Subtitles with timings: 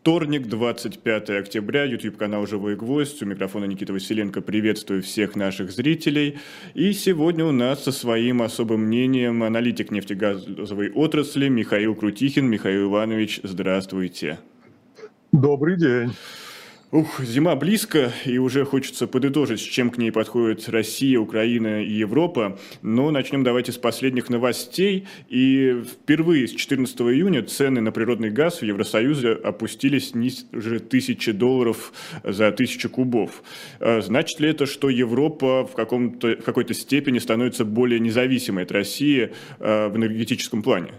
[0.00, 3.22] Вторник, 25 октября, YouTube-канал «Живой гвоздь».
[3.22, 4.40] У микрофона Никита Василенко.
[4.40, 6.38] Приветствую всех наших зрителей.
[6.72, 12.46] И сегодня у нас со своим особым мнением аналитик нефтегазовой отрасли Михаил Крутихин.
[12.46, 14.38] Михаил Иванович, здравствуйте.
[15.32, 16.12] Добрый день.
[16.92, 21.92] Ух, зима близко, и уже хочется подытожить, с чем к ней подходит Россия, Украина и
[21.92, 22.58] Европа.
[22.82, 25.06] Но начнем давайте с последних новостей.
[25.28, 31.92] И впервые с 14 июня цены на природный газ в Евросоюзе опустились ниже тысячи долларов
[32.24, 33.44] за тысячу кубов.
[33.78, 38.72] А значит ли это, что Европа в, каком-то, в какой-то степени становится более независимой от
[38.72, 40.94] России а, в энергетическом плане?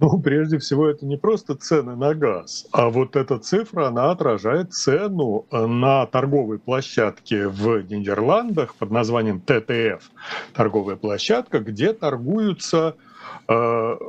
[0.00, 4.72] Ну, прежде всего, это не просто цены на газ, а вот эта цифра, она отражает
[4.72, 10.10] цену на торговой площадке в Нидерландах под названием ТТФ,
[10.54, 13.09] торговая площадка, где торгуются Э,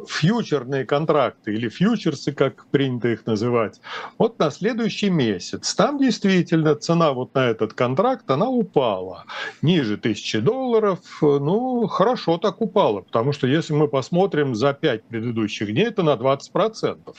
[0.08, 3.81] фьючерные контракты или фьючерсы, как принято их называть,
[4.20, 5.73] вот на следующий месяц.
[5.73, 9.25] Там действительно цена вот на этот контракт, она упала
[9.64, 11.00] ниже тысячи долларов.
[11.22, 16.14] Ну, хорошо так упала, потому что если мы посмотрим за пять предыдущих дней, это на
[16.14, 17.16] 20%.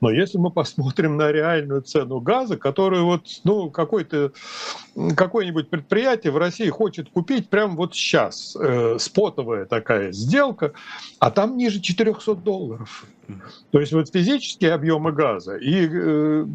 [0.00, 4.32] Но если мы посмотрим на реальную цену газа, которую вот, ну, какой-то,
[5.16, 10.72] какое-нибудь предприятие в России хочет купить прямо вот сейчас, э, спотовая такая сделка,
[11.18, 13.04] а там ниже 400 долларов.
[13.70, 16.46] То есть вот физические объемы газа и э,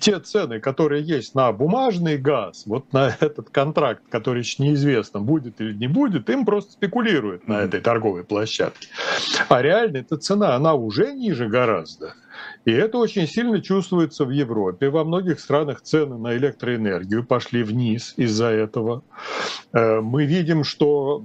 [0.00, 5.60] те цены, которые есть на бумажный газ, вот на этот контракт, который еще неизвестно, будет
[5.60, 8.88] или не будет, им просто спекулируют на этой торговой площадке.
[9.48, 12.14] А реально эта цена, она уже ниже гораздо.
[12.68, 14.90] И это очень сильно чувствуется в Европе.
[14.90, 19.02] Во многих странах цены на электроэнергию пошли вниз из-за этого.
[19.72, 21.24] Э, мы видим, что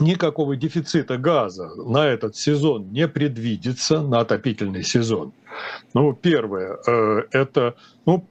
[0.00, 5.34] никакого дефицита газа на этот сезон не предвидится, на отопительный сезон.
[5.92, 7.74] Ну, первое, э, это
[8.06, 8.26] ну,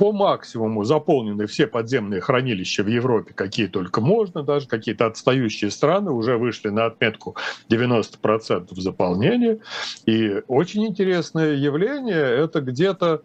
[0.00, 6.10] по максимуму заполнены все подземные хранилища в Европе, какие только можно, даже какие-то отстающие страны
[6.10, 7.36] уже вышли на отметку
[7.68, 9.58] 90% заполнения.
[10.06, 13.20] И очень интересное явление– это где-то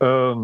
[0.00, 0.34] э,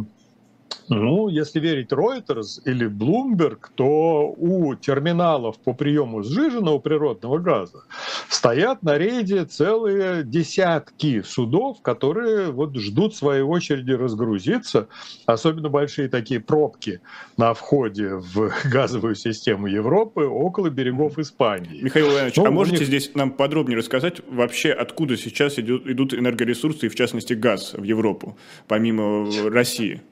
[0.89, 7.85] ну, если верить Reuters или Bloomberg, то у терминалов по приему сжиженного природного газа
[8.29, 14.89] стоят на рейде целые десятки судов, которые вот ждут своей очереди разгрузиться.
[15.27, 17.01] Особенно большие такие пробки
[17.37, 21.81] на входе в газовую систему Европы около берегов Испании.
[21.81, 22.89] Михаил Иванович, ну, а можете них...
[22.89, 27.83] здесь нам подробнее рассказать вообще, откуда сейчас идут, идут энергоресурсы и в частности газ в
[27.83, 28.37] Европу,
[28.69, 30.03] помимо России?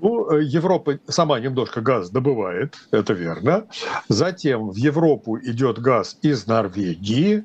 [0.00, 3.66] Ну, э, Европа сама немножко газ добывает, это верно.
[4.08, 7.44] Затем в Европу идет газ из Норвегии,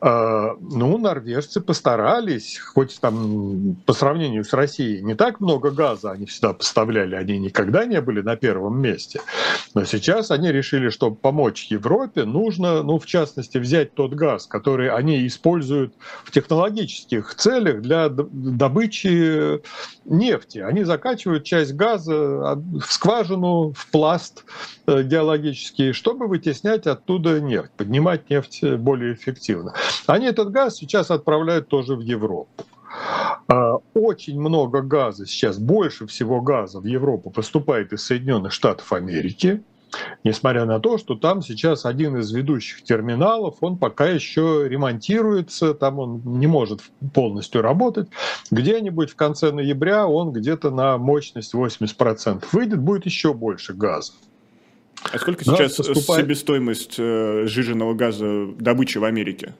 [0.00, 6.52] ну, норвежцы постарались, хоть там по сравнению с Россией не так много газа они всегда
[6.52, 9.20] поставляли, они никогда не были на первом месте.
[9.74, 14.90] Но сейчас они решили, что помочь Европе нужно, ну, в частности, взять тот газ, который
[14.90, 15.94] они используют
[16.24, 19.60] в технологических целях для добычи
[20.04, 20.58] нефти.
[20.58, 22.14] Они закачивают часть газа
[22.56, 24.44] в скважину, в пласт
[24.86, 29.74] э, геологический, чтобы вытеснять оттуда нефть, поднимать нефть более эффективно.
[30.06, 32.64] Они этот газ сейчас отправляют тоже в Европу.
[33.48, 39.62] А, очень много газа сейчас, больше всего газа в Европу поступает из Соединенных Штатов Америки,
[40.24, 45.98] несмотря на то, что там сейчас один из ведущих терминалов, он пока еще ремонтируется, там
[45.98, 46.80] он не может
[47.14, 48.08] полностью работать.
[48.50, 54.12] Где-нибудь в конце ноября он где-то на мощность 80% выйдет, будет еще больше газа.
[55.12, 56.24] А сколько сейчас поступает...
[56.24, 59.54] себестоимость э, жиженного газа добычи в Америке?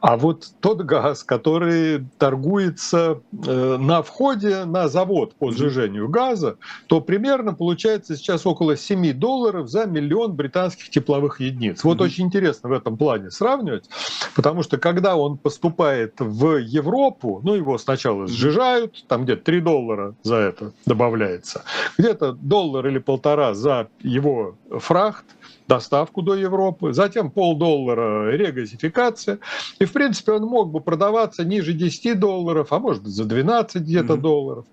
[0.00, 6.56] А вот тот газ, который торгуется э, на входе на завод по сжижению газа,
[6.86, 11.82] то примерно получается сейчас около 7 долларов за миллион британских тепловых единиц.
[11.82, 12.04] Вот mm-hmm.
[12.04, 13.88] очень интересно в этом плане сравнивать,
[14.36, 20.14] потому что когда он поступает в Европу, ну его сначала сжижают, там где-то 3 доллара
[20.22, 21.64] за это добавляется,
[21.98, 25.24] где-то доллар или полтора за его фрахт,
[25.68, 29.38] доставку до Европы, затем полдоллара регазификация.
[29.78, 33.82] И, в принципе, он мог бы продаваться ниже 10 долларов, а может быть за 12
[33.82, 34.20] где-то mm-hmm.
[34.20, 34.64] долларов.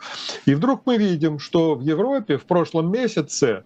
[0.45, 3.63] И вдруг мы видим, что в Европе в прошлом месяце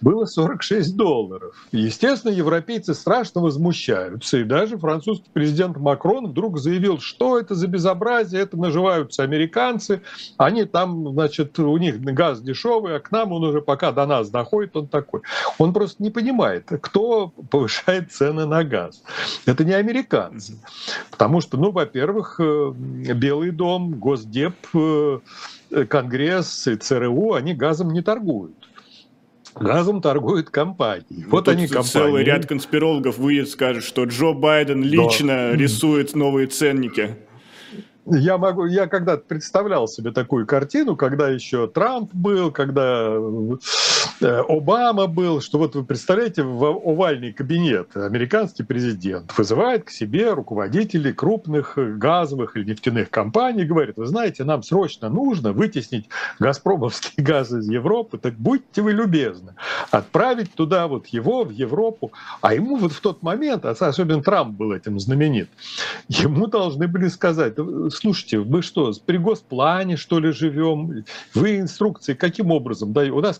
[0.00, 1.54] было 46 долларов.
[1.70, 4.38] Естественно, европейцы страшно возмущаются.
[4.38, 10.02] И даже французский президент Макрон вдруг заявил, что это за безобразие, это наживаются американцы.
[10.38, 14.30] Они там, значит, у них газ дешевый, а к нам он уже пока до нас
[14.30, 15.20] доходит, он такой.
[15.58, 19.02] Он просто не понимает, кто повышает цены на газ.
[19.46, 20.58] Это не американцы.
[21.10, 22.72] Потому что, ну, во-первых, э,
[23.14, 25.20] Белый дом, Госдеп, э,
[25.88, 28.56] Конгресс и ЦРУ, они газом не торгуют.
[29.54, 31.04] Газом торгуют компании.
[31.10, 31.88] Ну, вот они компании.
[31.88, 35.52] Целый ряд конспирологов выйдет, скажет, что Джо Байден лично да.
[35.52, 37.16] рисует новые ценники.
[38.06, 43.16] Я могу, я когда-то представлял себе такую картину, когда еще Трамп был, когда
[44.20, 51.12] Обама был, что вот вы представляете, в овальный кабинет американский президент вызывает к себе руководителей
[51.12, 56.08] крупных газовых или нефтяных компаний, говорит, вы знаете, нам срочно нужно вытеснить
[56.38, 59.54] газпромовский газ из Европы, так будьте вы любезны,
[59.90, 64.72] отправить туда вот его, в Европу, а ему вот в тот момент, особенно Трамп был
[64.72, 65.48] этим знаменит,
[66.08, 67.54] ему должны были сказать,
[67.92, 71.04] слушайте, мы что, при госплане, что ли, живем?
[71.34, 73.12] Вы инструкции каким образом даете?
[73.12, 73.38] У нас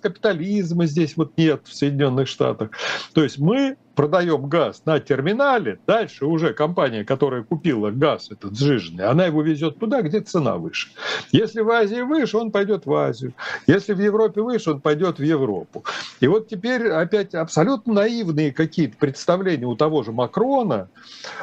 [0.52, 2.70] капитализма здесь вот нет в Соединенных Штатах.
[3.14, 9.04] То есть мы продаем газ на терминале, дальше уже компания, которая купила газ этот сжиженный,
[9.04, 10.88] она его везет туда, где цена выше.
[11.30, 13.34] Если в Азии выше, он пойдет в Азию.
[13.66, 15.84] Если в Европе выше, он пойдет в Европу.
[16.20, 20.88] И вот теперь опять абсолютно наивные какие-то представления у того же Макрона,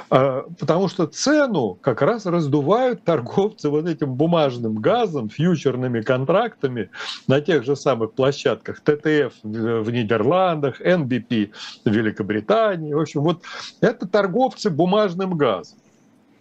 [0.10, 6.90] а, потому что цену как раз раздувают торговцы вот этим бумажным газом, фьючерными контрактами
[7.28, 11.54] на тех же самых площадках ТТФ в Нидерландах, НБП
[11.86, 12.94] в Великобритании, Британии.
[12.94, 13.42] В общем, вот
[13.82, 15.78] это торговцы бумажным газом.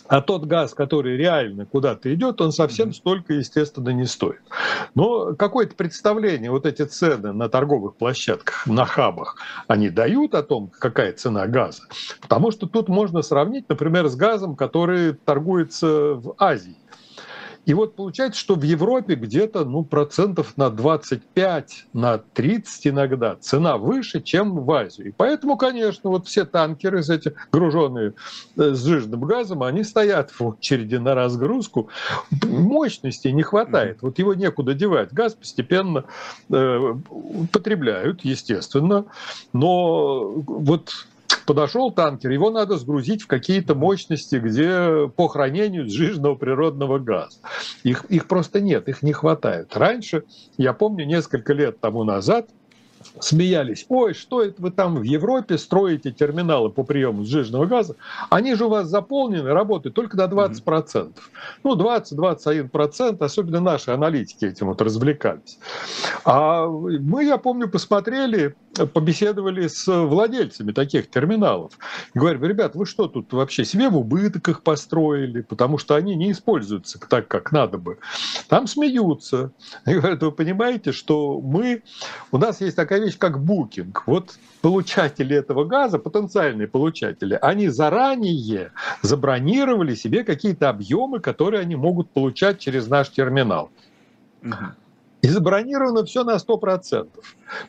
[0.07, 4.41] А тот газ, который реально куда-то идет, он совсем столько, естественно, не стоит.
[4.95, 9.37] Но какое-то представление, вот эти цены на торговых площадках, на хабах,
[9.67, 11.83] они дают о том, какая цена газа.
[12.23, 16.77] Потому что тут можно сравнить, например, с газом, который торгуется в Азии.
[17.69, 23.77] И вот получается, что в Европе где-то ну, процентов на 25, на 30 иногда цена
[23.77, 25.09] выше, чем в Азии.
[25.09, 28.15] И поэтому, конечно, вот все танкеры, эти груженные
[28.57, 31.91] э, с жирным газом, они стоят в очереди на разгрузку.
[32.43, 33.99] Мощности не хватает.
[34.01, 35.13] Вот его некуда девать.
[35.13, 36.07] Газ постепенно
[36.49, 36.95] э,
[37.53, 39.05] потребляют, естественно.
[39.53, 41.07] Но вот
[41.49, 47.39] подошел танкер, его надо сгрузить в какие-то мощности, где по хранению сжиженного природного газа.
[47.85, 49.75] Их, их просто нет, их не хватает.
[49.75, 50.25] Раньше,
[50.59, 52.51] я помню, несколько лет тому назад,
[53.21, 57.97] смеялись, ой, что это вы там в Европе строите терминалы по приему сжиженного газа,
[58.31, 60.65] они же у вас заполнены, работают только до 20%.
[60.65, 61.13] Mm-hmm.
[61.65, 65.59] Ну, 20-21%, особенно наши аналитики этим вот развлекались.
[66.25, 68.55] А мы, я помню, посмотрели,
[68.87, 71.73] побеседовали с владельцами таких терминалов.
[72.15, 76.15] И говорят, ребят, вы что тут вообще себе в убыток их построили, потому что они
[76.15, 77.99] не используются так, как надо бы.
[78.49, 79.53] Там смеются.
[79.87, 81.83] И говорят, вы понимаете, что мы,
[82.33, 84.05] у нас есть такая вещь, как букинг.
[84.07, 92.11] Вот получатели этого газа, потенциальные получатели, они заранее забронировали себе какие-то объемы, которые они могут
[92.11, 93.71] получать через наш терминал.
[95.21, 97.09] И забронировано все на 100%.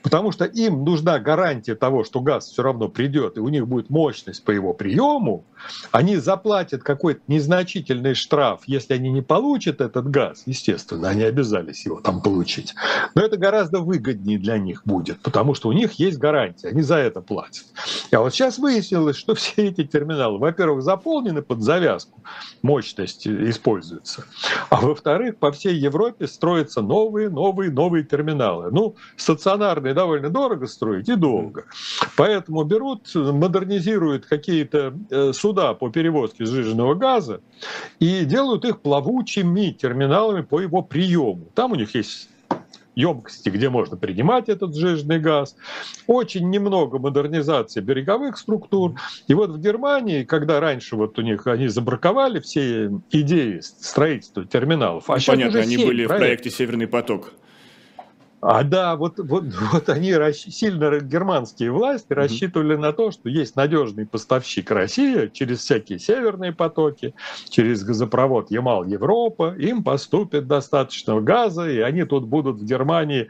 [0.01, 3.89] Потому что им нужна гарантия того, что газ все равно придет, и у них будет
[3.89, 5.45] мощность по его приему.
[5.91, 10.43] Они заплатят какой-то незначительный штраф, если они не получат этот газ.
[10.45, 12.73] Естественно, они обязались его там получить.
[13.15, 16.95] Но это гораздо выгоднее для них будет, потому что у них есть гарантия, они за
[16.95, 17.65] это платят.
[18.11, 22.21] А вот сейчас выяснилось, что все эти терминалы, во-первых, заполнены под завязку,
[22.61, 24.25] мощность используется.
[24.69, 28.71] А во-вторых, по всей Европе строятся новые, новые, новые терминалы.
[28.71, 31.65] Ну, стационарные довольно дорого строить и долго.
[32.17, 37.41] Поэтому берут, модернизируют какие-то э, суда по перевозке сжиженного газа
[37.99, 41.47] и делают их плавучими терминалами по его приему.
[41.55, 42.29] Там у них есть
[42.99, 45.55] емкости, где можно принимать этот сжиженный газ.
[46.07, 48.95] Очень немного модернизации береговых структур.
[49.27, 55.09] И вот в Германии, когда раньше вот у них они забраковали все идеи строительства терминалов,
[55.09, 56.11] а ну, Понятно, они были проект.
[56.11, 57.33] в проекте «Северный поток».
[58.41, 59.43] А да, вот, вот,
[59.73, 62.81] вот они сильно германские власти рассчитывали mm-hmm.
[62.81, 67.13] на то, что есть надежный поставщик Россия через всякие северные потоки,
[67.49, 73.29] через газопровод Ямал-Европа, им поступит достаточно газа, и они тут будут в Германии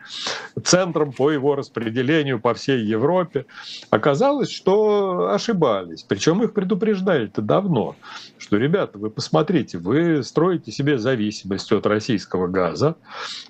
[0.64, 3.46] центром по его распределению по всей Европе.
[3.90, 6.04] Оказалось, что ошибались.
[6.04, 7.96] Причем их предупреждали-то давно,
[8.38, 12.96] что, ребята, вы посмотрите, вы строите себе зависимость от российского газа,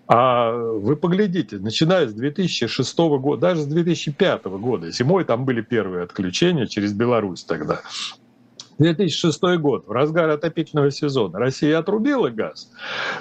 [0.07, 5.61] а вы поглядите, посмотрите, начиная с 2006 года, даже с 2005 года, зимой там были
[5.61, 7.81] первые отключения через Беларусь тогда.
[8.79, 12.71] 2006 год, в разгар отопительного сезона, Россия отрубила газ.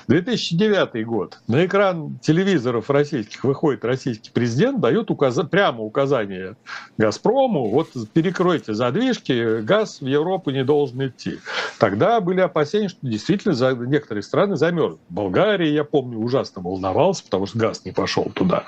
[0.07, 5.39] 2009 год, на экран телевизоров российских выходит российский президент, дает указ...
[5.51, 6.57] прямо указание
[6.97, 11.39] «Газпрому», вот перекройте задвижки, газ в Европу не должен идти.
[11.79, 13.73] Тогда были опасения, что действительно за...
[13.73, 15.01] некоторые страны замерзнут.
[15.09, 18.65] Болгария, я помню, ужасно волновался, потому что газ не пошел туда.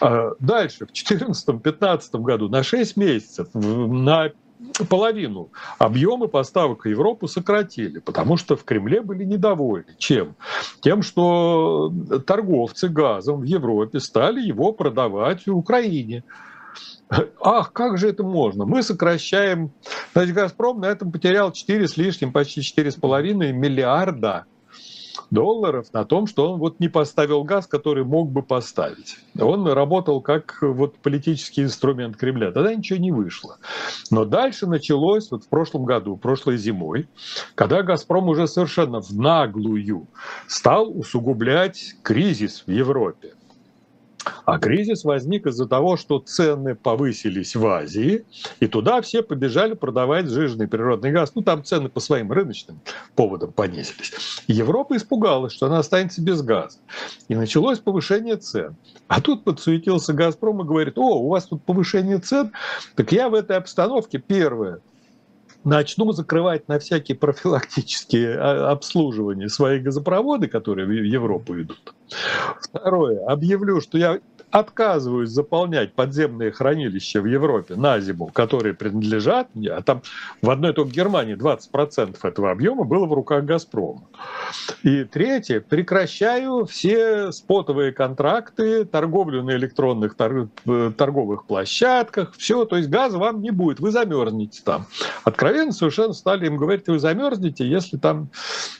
[0.00, 4.30] А дальше, в 2014-2015 году на 6 месяцев на
[4.88, 9.94] половину объемы поставок в Европу сократили, потому что в Кремле были недовольны.
[9.98, 10.34] Чем?
[10.80, 11.92] Тем, что
[12.26, 16.24] торговцы газом в Европе стали его продавать в Украине.
[17.42, 18.64] Ах, как же это можно?
[18.64, 19.72] Мы сокращаем...
[20.12, 24.46] Значит, «Газпром» на этом потерял 4 с лишним, почти 4,5 миллиарда
[25.30, 29.18] долларов на том, что он вот не поставил газ, который мог бы поставить.
[29.38, 32.52] Он работал как вот политический инструмент Кремля.
[32.52, 33.58] Тогда ничего не вышло.
[34.10, 37.08] Но дальше началось вот в прошлом году, прошлой зимой,
[37.54, 40.08] когда «Газпром» уже совершенно в наглую
[40.46, 43.34] стал усугублять кризис в Европе.
[44.44, 48.24] А кризис возник из-за того, что цены повысились в Азии,
[48.58, 51.32] и туда все побежали продавать жирный природный газ.
[51.34, 52.80] Ну, там цены по своим рыночным
[53.14, 54.12] поводам понизились.
[54.46, 56.78] Европа испугалась, что она останется без газа.
[57.28, 58.76] И началось повышение цен.
[59.08, 62.52] А тут подсуетился «Газпром» и говорит, о, у вас тут повышение цен?
[62.96, 64.80] Так я в этой обстановке первое
[65.64, 71.94] начну закрывать на всякие профилактические а, обслуживания свои газопроводы, которые в Европу идут.
[72.60, 73.24] Второе.
[73.26, 79.82] Объявлю, что я отказываюсь заполнять подземные хранилища в Европе на зиму, которые принадлежат мне, а
[79.82, 80.02] там
[80.42, 84.02] в одной только Германии 20% этого объема было в руках «Газпрома».
[84.82, 92.88] И третье, прекращаю все спотовые контракты, торговлю на электронных э, торговых площадках, все, то есть
[92.88, 94.86] газа вам не будет, вы замерзнете там.
[95.24, 98.30] Откровенно совершенно стали им говорить, вы замерзнете, если там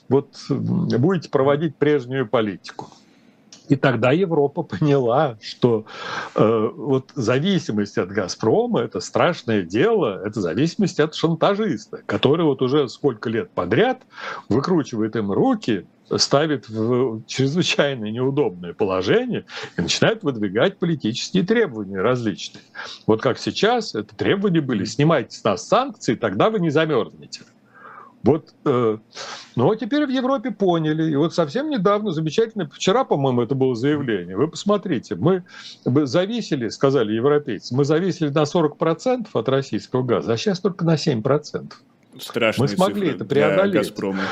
[0.08, 2.88] вот будете проводить прежнюю политику.
[3.70, 5.86] И тогда Европа поняла, что
[6.34, 12.88] э, вот зависимость от «Газпрома»— это страшное дело, это зависимость от шантажиста, который вот уже
[12.88, 14.02] сколько лет подряд
[14.48, 15.86] выкручивает им руки,
[16.16, 19.46] ставит в чрезвычайно неудобное положение
[19.78, 22.64] и начинает выдвигать политические требования различные.
[23.06, 27.42] Вот как сейчас, это требования были «снимайте с нас санкции, тогда вы не замерзнете».
[28.22, 28.98] Вот, э,
[29.56, 31.10] ну а теперь в Европе поняли.
[31.10, 34.36] И вот совсем недавно, замечательно, вчера, по-моему, это было заявление.
[34.36, 35.44] Вы посмотрите, мы
[35.84, 41.72] зависели, сказали европейцы, мы зависели на 40% от российского газа, а сейчас только на 7%.
[42.18, 43.74] Страшные мы смогли это преодолеть.
[43.74, 44.22] Газпрома.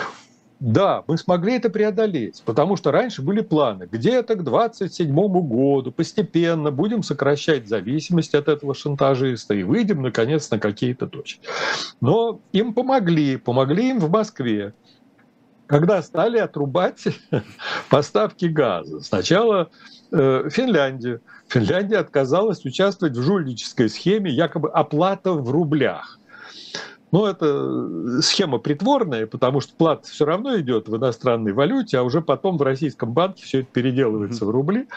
[0.61, 3.89] Да, мы смогли это преодолеть, потому что раньше были планы.
[3.91, 10.59] Где-то к 27 году постепенно будем сокращать зависимость от этого шантажиста и выйдем, наконец, на
[10.59, 11.47] какие-то точки.
[12.01, 14.75] Но им помогли, помогли им в Москве,
[15.67, 17.05] когда стали отрубать
[17.89, 19.01] поставки газа.
[19.01, 19.71] Сначала
[20.11, 21.21] э, Финляндия.
[21.47, 26.19] Финляндия отказалась участвовать в жульнической схеме якобы оплата в рублях.
[27.11, 32.03] Но это э, схема притворная, потому что плата все равно идет в иностранной валюте, а
[32.03, 34.89] уже потом в российском банке все это переделывается в рубли.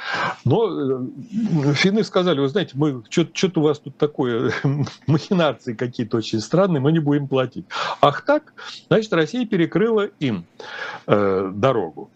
[0.43, 4.53] Но э, финны сказали, вы знаете, мы что-то у вас тут такое,
[5.07, 7.65] махинации какие-то очень странные, мы не будем платить.
[8.01, 8.53] Ах так,
[8.87, 10.45] значит, Россия перекрыла им
[11.07, 12.09] э, дорогу.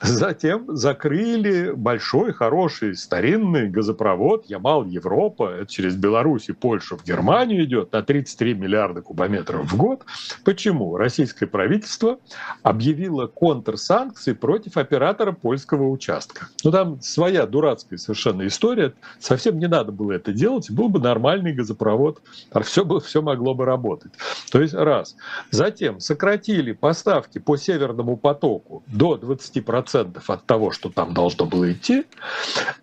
[0.00, 5.56] Затем закрыли большой, хороший, старинный газопровод Ямал-Европа.
[5.60, 10.04] Это через Беларусь и Польшу в Германию идет на 33 миллиарда кубометров в год.
[10.44, 10.96] Почему?
[10.96, 12.18] Российское правительство
[12.62, 16.48] объявило контрсанкции против оператора польского участка.
[16.62, 18.94] Ну, там своя дурацкая совершенно история.
[19.18, 20.70] Совсем не надо было это делать.
[20.70, 22.20] Был бы нормальный газопровод.
[22.62, 24.12] Все, бы, все могло бы работать.
[24.50, 25.16] То есть раз.
[25.50, 31.72] Затем сократили поставки по Северному потоку до 20 20% от того, что там должно было
[31.72, 32.04] идти,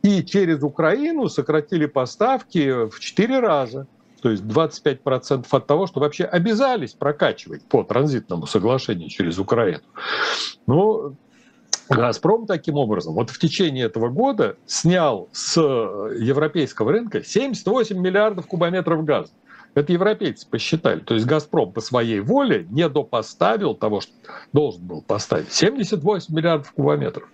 [0.01, 3.88] и через Украину сократили поставки в 4 раза.
[4.22, 9.82] То есть 25% от того, что вообще обязались прокачивать по транзитному соглашению через Украину.
[10.68, 11.16] Но
[11.90, 19.04] Газпром таким образом вот в течение этого года снял с европейского рынка 78 миллиардов кубометров
[19.04, 19.34] газа.
[19.74, 21.00] Это европейцы посчитали.
[21.00, 24.12] То есть «Газпром» по своей воле не допоставил того, что
[24.51, 25.51] должен был поставить.
[25.51, 27.30] 78 миллиардов кубометров.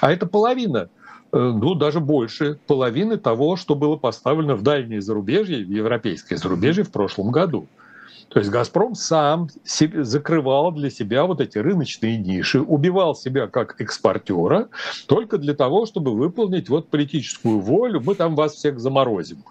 [0.00, 0.90] А это половина
[1.32, 6.84] э, ну, даже больше половины того, что было поставлено в дальние зарубежье, в европейское зарубежье
[6.84, 7.66] в прошлом году.
[8.28, 13.80] То есть «Газпром» сам себе, закрывал для себя вот эти рыночные ниши, убивал себя как
[13.80, 14.68] экспортера
[15.06, 19.42] только для того, чтобы выполнить вот политическую волю, мы там вас всех заморозим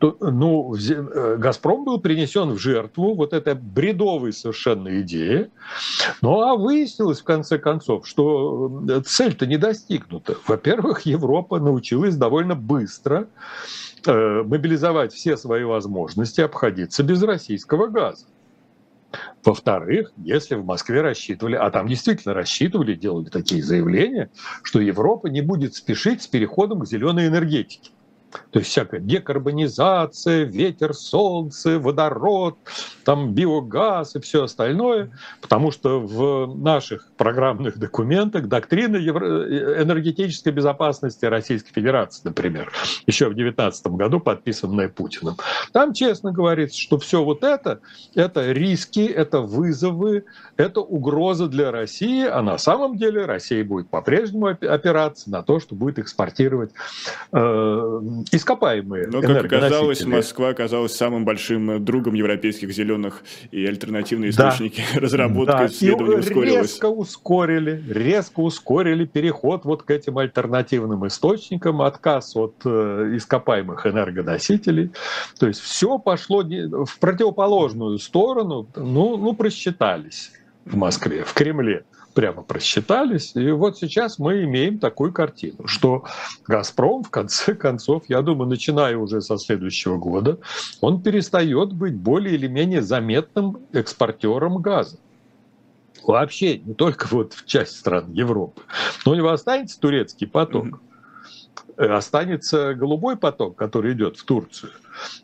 [0.00, 5.50] ну, э, «Газпром» был принесен в жертву вот этой бредовой совершенно идеи.
[6.22, 10.36] Ну, а выяснилось, в конце концов, что э, цель-то не достигнута.
[10.46, 13.28] Во-первых, Европа научилась довольно быстро
[14.06, 18.26] э, мобилизовать все свои возможности обходиться без российского газа.
[19.42, 24.30] Во-вторых, если в Москве рассчитывали, а там действительно рассчитывали, делали такие заявления,
[24.62, 27.90] что Европа не будет спешить с переходом к зеленой энергетике.
[28.50, 32.56] То есть всякая декарбонизация, ветер, солнце, водород,
[33.04, 41.72] там биогаз и все остальное, потому что в наших программных документах доктрина энергетической безопасности Российской
[41.72, 42.72] Федерации, например,
[43.06, 45.36] еще в 2019 году подписанная Путиным,
[45.72, 47.80] там честно говорится, что все вот это,
[48.14, 50.24] это риски, это вызовы,
[50.56, 55.74] это угроза для России, а на самом деле Россия будет по-прежнему опираться на то, что
[55.74, 56.72] будет экспортировать
[57.32, 58.00] э,
[58.32, 65.00] ископаемые Но, как оказалось, Москва оказалась самым большим другом европейских зеленых и альтернативные источники да.
[65.00, 65.66] разработки да.
[65.66, 66.62] исследований ускорилась.
[66.62, 74.90] резко ускорили, резко ускорили переход вот к этим альтернативным источникам, отказ от э, ископаемых энергоносителей.
[75.38, 80.32] То есть все пошло в противоположную сторону, ну, ну просчитались
[80.64, 81.84] в Москве, в Кремле
[82.18, 83.30] прямо просчитались.
[83.36, 86.04] И вот сейчас мы имеем такую картину, что
[86.48, 90.40] «Газпром» в конце концов, я думаю, начиная уже со следующего года,
[90.80, 94.98] он перестает быть более или менее заметным экспортером газа.
[96.02, 98.62] Вообще, не только вот в часть стран Европы.
[99.06, 100.80] Но у него останется турецкий поток.
[101.66, 104.72] Mm-hmm останется голубой поток, который идет в Турцию.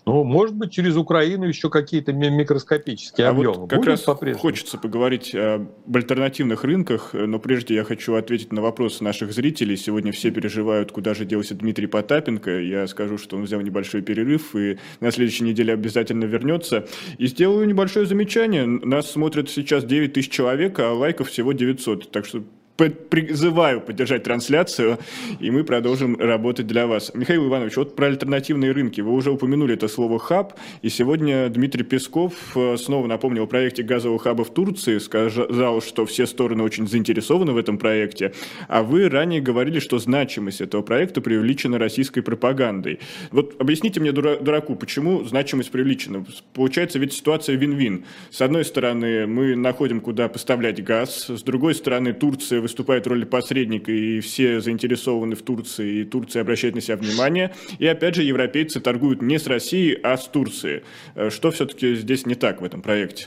[0.06, 3.62] Ну, может быть, через Украину еще какие-то микроскопические а объемы.
[3.62, 4.40] Вот как Будет раз по-прежнему.
[4.40, 9.76] хочется поговорить об альтернативных рынках, но прежде я хочу ответить на вопросы наших зрителей.
[9.76, 12.60] Сегодня все переживают, куда же делся Дмитрий Потапенко.
[12.60, 16.86] Я скажу, что он взял небольшой перерыв и на следующей неделе обязательно вернется.
[17.18, 18.66] И сделаю небольшое замечание.
[18.66, 22.12] Нас смотрят сейчас 9 тысяч человек, а лайков всего 900.
[22.12, 22.44] Так что
[22.76, 24.98] призываю поддержать трансляцию,
[25.38, 27.12] и мы продолжим работать для вас.
[27.14, 29.00] Михаил Иванович, вот про альтернативные рынки.
[29.00, 33.84] Вы уже упомянули это слово «хаб», и сегодня Дмитрий Песков э, снова напомнил о проекте
[33.84, 38.32] газового хаба в Турции, сказал, что все стороны очень заинтересованы в этом проекте,
[38.68, 42.98] а вы ранее говорили, что значимость этого проекта преувеличена российской пропагандой.
[43.30, 46.24] Вот объясните мне, дураку, почему значимость преувеличена?
[46.52, 48.04] Получается ведь ситуация вин-вин.
[48.30, 53.24] С одной стороны, мы находим, куда поставлять газ, с другой стороны, Турция выступает в роли
[53.24, 57.54] посредника, и все заинтересованы в Турции, и Турция обращает на себя внимание.
[57.78, 60.82] И опять же, европейцы торгуют не с Россией, а с Турцией.
[61.14, 63.26] Э, что все-таки здесь не так в этом проекте?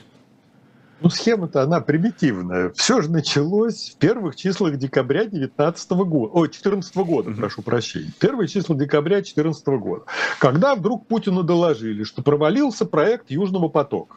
[1.00, 2.71] Ну, схема-то она примитивная.
[2.71, 7.36] Все же началось в первых числах декабря 19 года, о, 14 года, mm-hmm.
[7.36, 8.12] прошу прощения.
[8.19, 10.06] Первые числа декабря 14 года,
[10.39, 14.15] когда вдруг Путину доложили, что провалился проект Южного потока.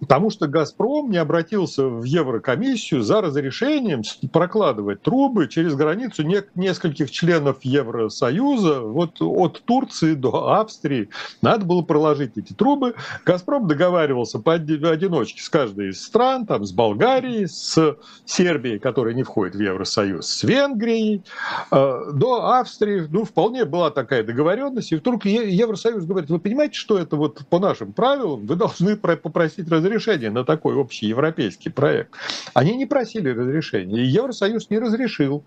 [0.00, 4.02] Потому что «Газпром» не обратился в Еврокомиссию за разрешением
[4.32, 11.08] прокладывать трубы через границу нескольких членов Евросоюза, вот от Турции до Австрии.
[11.42, 12.94] Надо было проложить эти трубы.
[13.24, 19.22] «Газпром» договаривался по одиночке с каждой из стран, там, с Болгарией, с Сербией, которая не
[19.22, 21.22] входит в Евросоюз, с Венгрией,
[21.70, 23.06] э, до Австрии.
[23.10, 24.92] Ну, вполне была такая договоренность.
[24.92, 29.68] И вдруг Евросоюз говорит, вы понимаете, что это вот по нашим правилам вы должны попросить
[29.68, 32.14] разрешения разрешения на такой общий европейский проект.
[32.54, 35.44] Они не просили разрешения, и Евросоюз не разрешил.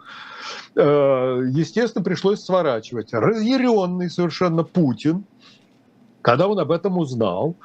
[0.75, 3.13] Э, естественно, пришлось сворачивать.
[3.13, 5.25] Разъяренный совершенно Путин,
[6.21, 7.55] когда он об этом узнал,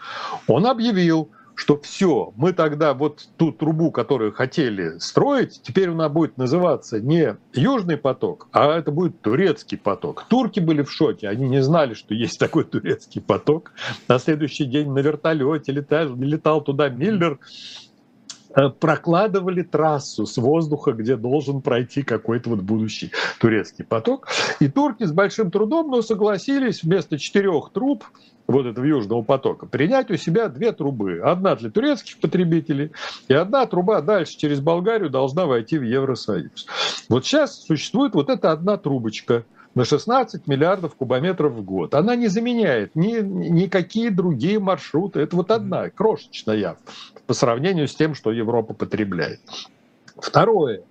[0.46, 1.30] он объявил,
[1.62, 7.36] что все, мы тогда вот ту трубу, которую хотели строить, теперь она будет называться не
[7.54, 10.24] Южный поток, а это будет турецкий поток.
[10.28, 13.70] Турки были в шоке, они не знали, что есть такой турецкий поток.
[14.08, 17.38] На следующий день на вертолете летал, летал туда Миллер,
[18.54, 24.28] Э, прокладывали трассу с воздуха, где должен пройти какой-то вот будущий турецкий поток.
[24.60, 28.04] И турки с большим трудом, но согласились вместо четырех труб
[28.46, 31.20] вот этого Южного потока принять у себя две трубы.
[31.20, 32.92] Одна для турецких потребителей,
[33.28, 36.66] и одна труба дальше через Болгарию должна войти в Евросоюз.
[37.08, 41.94] Вот сейчас существует вот эта одна трубочка– на 16 миллиардов кубометров в год.
[41.94, 45.20] Она не заменяет ни, никакие другие маршруты.
[45.20, 46.76] Это вот одна, крошечная,
[47.26, 49.40] по сравнению с тем, что Европа потребляет.
[50.16, 50.82] Второе.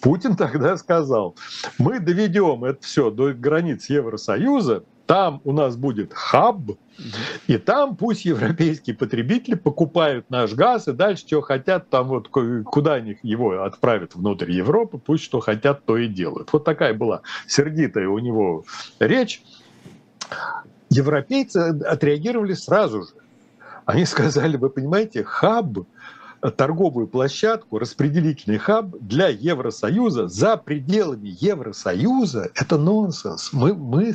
[0.00, 1.34] Путин тогда сказал,
[1.78, 6.70] мы доведем это все до границ Евросоюза, там у нас будет хаб,
[7.46, 12.94] и там пусть европейские потребители покупают наш газ, и дальше что хотят, там вот куда
[12.94, 16.50] они его отправят внутрь Европы, пусть что хотят, то и делают.
[16.54, 18.64] Вот такая была сердитая у него
[19.00, 19.42] речь.
[20.88, 23.08] Европейцы отреагировали сразу же.
[23.84, 25.80] Они сказали, вы понимаете, хаб
[26.50, 33.52] торговую площадку, распределительный хаб для Евросоюза за пределами Евросоюза, это нонсенс.
[33.52, 34.12] Мы, мы,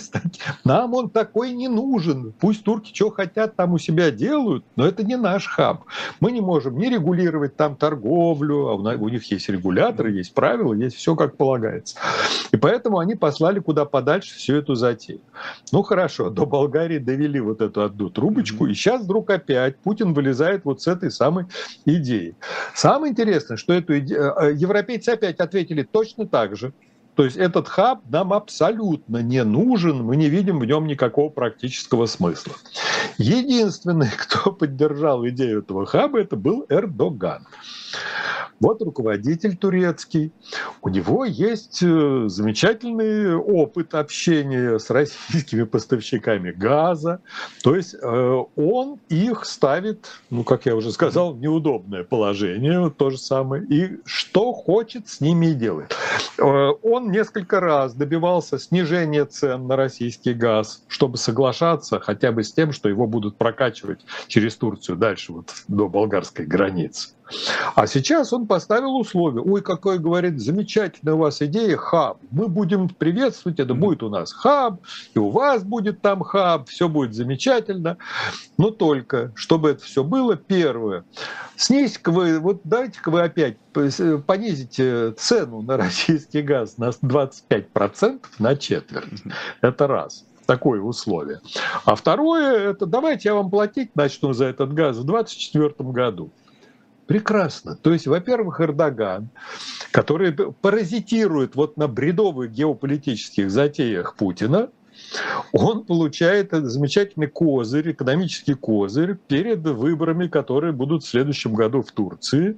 [0.66, 2.34] нам он такой не нужен.
[2.40, 5.84] Пусть турки что хотят, там у себя делают, но это не наш хаб.
[6.20, 10.98] Мы не можем не регулировать там торговлю, а у них есть регуляторы, есть правила, есть
[10.98, 11.98] все как полагается.
[12.52, 15.22] И поэтому они послали куда подальше всю эту затею.
[15.72, 20.66] Ну хорошо, до Болгарии довели вот эту одну трубочку, и сейчас вдруг опять Путин вылезает
[20.66, 21.46] вот с этой самой
[21.86, 22.36] идеей идеи.
[22.74, 26.74] Самое интересное, что эту идею, э, европейцы опять ответили точно так же.
[27.16, 32.06] То есть этот хаб нам абсолютно не нужен, мы не видим в нем никакого практического
[32.06, 32.54] смысла.
[33.18, 37.48] Единственный, кто поддержал идею этого хаба, это был Эрдоган.
[38.60, 40.32] Вот руководитель турецкий,
[40.82, 47.22] у него есть э, замечательный опыт общения с российскими поставщиками газа,
[47.64, 53.12] то есть э, он их ставит, ну, как я уже сказал, в неудобное положение, то
[53.12, 55.96] же самое, и что хочет с ними и делает.
[56.40, 62.52] Э, он несколько раз добивался снижения цен на российский газ, чтобы соглашаться хотя бы с
[62.52, 67.10] тем, что его будут прокачивать через Турцию дальше вот до болгарской границы.
[67.76, 69.42] А сейчас он поставил условия.
[69.42, 72.20] Ой, какой, говорит, замечательная у вас идея, хаб.
[72.32, 74.82] Мы будем приветствовать, это будет у нас хаб,
[75.14, 77.98] и у вас будет там хаб, все будет замечательно.
[78.58, 81.04] Но только, чтобы это все было, первое,
[81.56, 83.58] снизьте вы, вот давайте-ка вы опять
[84.26, 89.24] понизите цену на российский газ на 25% на четверть.
[89.62, 91.42] Это раз такое условие.
[91.86, 96.32] А второе, это давайте я вам платить начну за этот газ в 2024 году.
[97.08, 97.76] Прекрасно.
[97.76, 99.30] То есть, во-первых, Эрдоган,
[99.92, 104.70] который паразитирует вот на бредовых геополитических затеях Путина,
[105.52, 112.58] он получает замечательный козырь, экономический козырь перед выборами, которые будут в следующем году в Турции.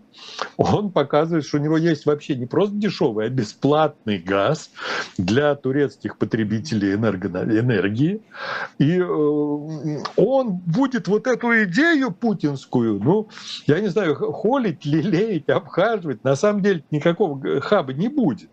[0.57, 4.71] Он показывает, что у него есть вообще не просто дешевый, а бесплатный газ
[5.17, 8.21] для турецких потребителей энергии.
[8.77, 13.29] И э, он будет вот эту идею путинскую, ну,
[13.67, 16.23] я не знаю, холить, лелеять, обхаживать.
[16.23, 18.49] На самом деле никакого хаба не будет.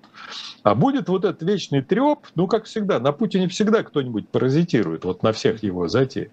[0.67, 5.23] А будет вот этот вечный треп, ну, как всегда, на Путине всегда кто-нибудь паразитирует, вот
[5.23, 6.33] на всех его затеях.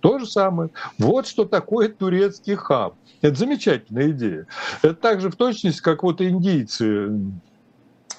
[0.00, 0.70] То же самое.
[0.98, 2.94] Вот что такое турецкий хаб.
[3.20, 4.46] Это замечательная идея.
[4.80, 7.10] Это также в точности, как вот индийцы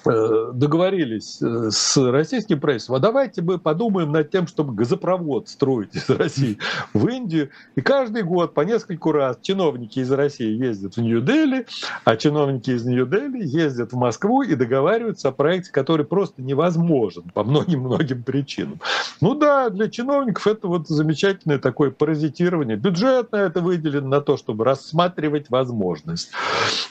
[0.08, 6.08] договорились э, с российским правительством, а давайте мы подумаем над тем, чтобы газопровод строить из
[6.08, 6.58] России
[6.94, 7.50] в Индию.
[7.76, 11.66] И каждый год по нескольку раз чиновники из России ездят в Нью-Дели,
[12.04, 17.44] а чиновники из Нью-Дели ездят в Москву и договариваются о проекте, который просто невозможен по
[17.44, 18.80] многим-многим причинам.
[19.20, 22.76] Ну да, для чиновников это вот замечательное такое паразитирование.
[22.76, 26.30] Бюджет на это выделен на то, чтобы рассматривать возможность.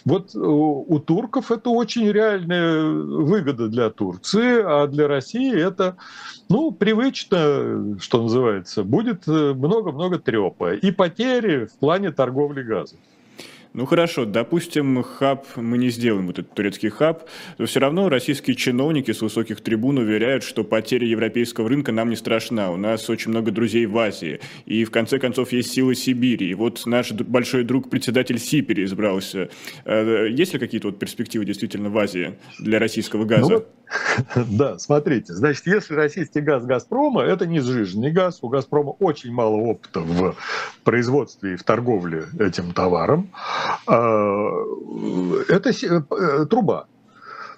[0.06, 5.98] Вот у, у турков это очень реальная выгода для Турции, а для России это,
[6.50, 13.00] ну, привычно, что называется, будет э, много-много трепа и потери в плане торговли газом.
[13.78, 18.56] Ну хорошо, допустим, хаб, мы не сделаем вот этот турецкий хаб, но все равно российские
[18.56, 22.72] чиновники с высоких трибун уверяют, что потеря европейского рынка нам не страшна.
[22.72, 24.40] У нас очень много друзей в Азии.
[24.66, 26.50] И в конце концов есть силы Сибири.
[26.50, 29.50] И вот наш большой друг, председатель Сибири избрался.
[29.86, 33.54] Э, есть ли какие-то вот перспективы действительно в Азии для российского газа?
[33.54, 33.66] Ну,
[34.52, 39.56] да, смотрите, значит, если российский газ Газпрома, это не сжиженный газ, у Газпрома очень мало
[39.56, 40.36] опыта в
[40.84, 43.30] производстве и в торговле этим товаром.
[43.88, 44.50] А,
[45.50, 46.88] это э, труба.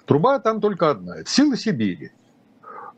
[0.06, 1.18] Труба там только одна.
[1.18, 2.10] Это сила Сибири.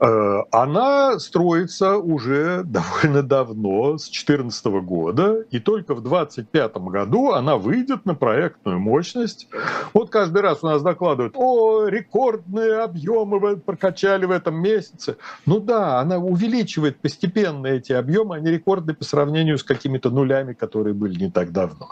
[0.02, 7.56] Э, она строится уже довольно давно, с 2014 года, и только в 2025 году она
[7.56, 9.48] выйдет на проектную мощность.
[9.94, 15.18] Вот каждый раз у нас докладывают, о, рекордные объемы прокачали в этом месяце.
[15.46, 20.94] Ну да, она увеличивает постепенно эти объемы, они рекордные по сравнению с какими-то нулями, которые
[20.94, 21.90] были не так давно.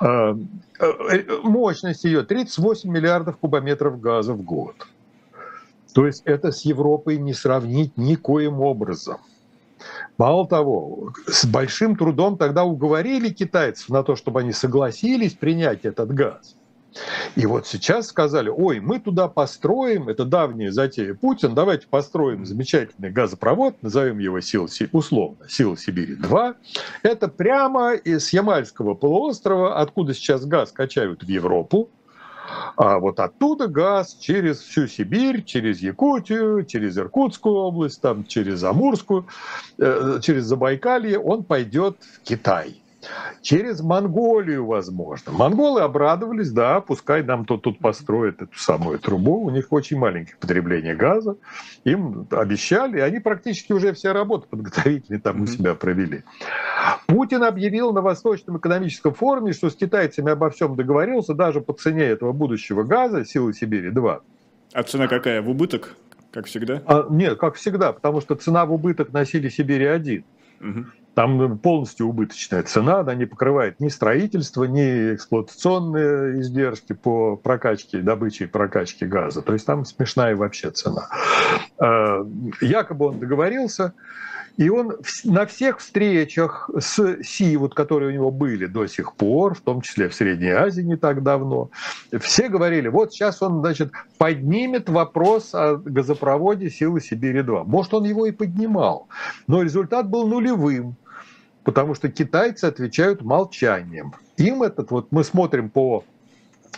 [0.00, 0.34] Э,
[0.80, 4.74] э, мощность ее 38 миллиардов кубометров газа в год.
[5.94, 9.18] То есть это с Европой не сравнить никоим образом.
[10.16, 16.12] Мало того, с большим трудом тогда уговорили китайцев на то, чтобы они согласились принять этот
[16.12, 16.56] газ.
[17.36, 23.10] И вот сейчас сказали, ой, мы туда построим, это давняя затея Путин, давайте построим замечательный
[23.10, 26.54] газопровод, назовем его Сила, условно Сила Сибири-2.
[27.02, 31.90] Это прямо из Ямальского полуострова, откуда сейчас газ качают в Европу,
[32.76, 39.26] а вот оттуда газ через всю Сибирь, через Якутию, через Иркутскую область, там, через Амурскую,
[39.78, 42.79] э, через Забайкалье, он пойдет в Китай.
[43.42, 45.32] Через Монголию, возможно.
[45.32, 49.42] Монголы обрадовались, да, пускай нам тут, тут построят эту самую трубу.
[49.42, 51.36] У них очень маленькое потребление газа.
[51.84, 56.24] Им обещали, и они практически уже все работы подготовительные там у себя провели.
[57.06, 62.04] Путин объявил на Восточном экономическом форуме, что с китайцами обо всем договорился, даже по цене
[62.04, 64.20] этого будущего газа «Силы Сибири-2».
[64.72, 65.42] А цена какая?
[65.42, 65.96] В убыток,
[66.30, 66.82] как всегда?
[66.86, 70.24] А, нет, как всегда, потому что цена в убыток на «Силе Сибири-1».
[70.60, 70.84] Угу.
[71.14, 78.44] Там полностью убыточная цена, она не покрывает ни строительство, ни эксплуатационные издержки по прокачке, добыче
[78.44, 79.42] и прокачке газа.
[79.42, 81.08] То есть там смешная вообще цена.
[81.78, 82.24] А,
[82.60, 83.92] якобы он договорился,
[84.56, 89.54] и он на всех встречах с Си, вот, которые у него были до сих пор,
[89.54, 91.70] в том числе в Средней Азии не так давно,
[92.20, 97.64] все говорили, вот сейчас он, значит, поднимет вопрос о газопроводе «Силы Сибири-2».
[97.64, 99.08] Может, он его и поднимал,
[99.46, 100.96] но результат был нулевым
[101.70, 104.12] потому что китайцы отвечают молчанием.
[104.38, 106.02] Им этот, вот мы смотрим по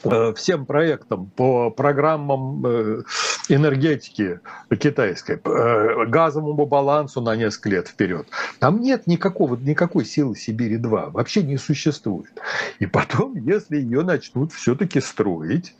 [0.04, 3.02] э, всем проектам, по программам э,
[3.48, 4.40] энергетики
[4.78, 8.28] китайской, э, газовому балансу на несколько лет вперед.
[8.58, 12.38] Там нет никакого, никакой силы Сибири-2, вообще не существует.
[12.78, 15.74] И потом, если ее начнут все-таки строить,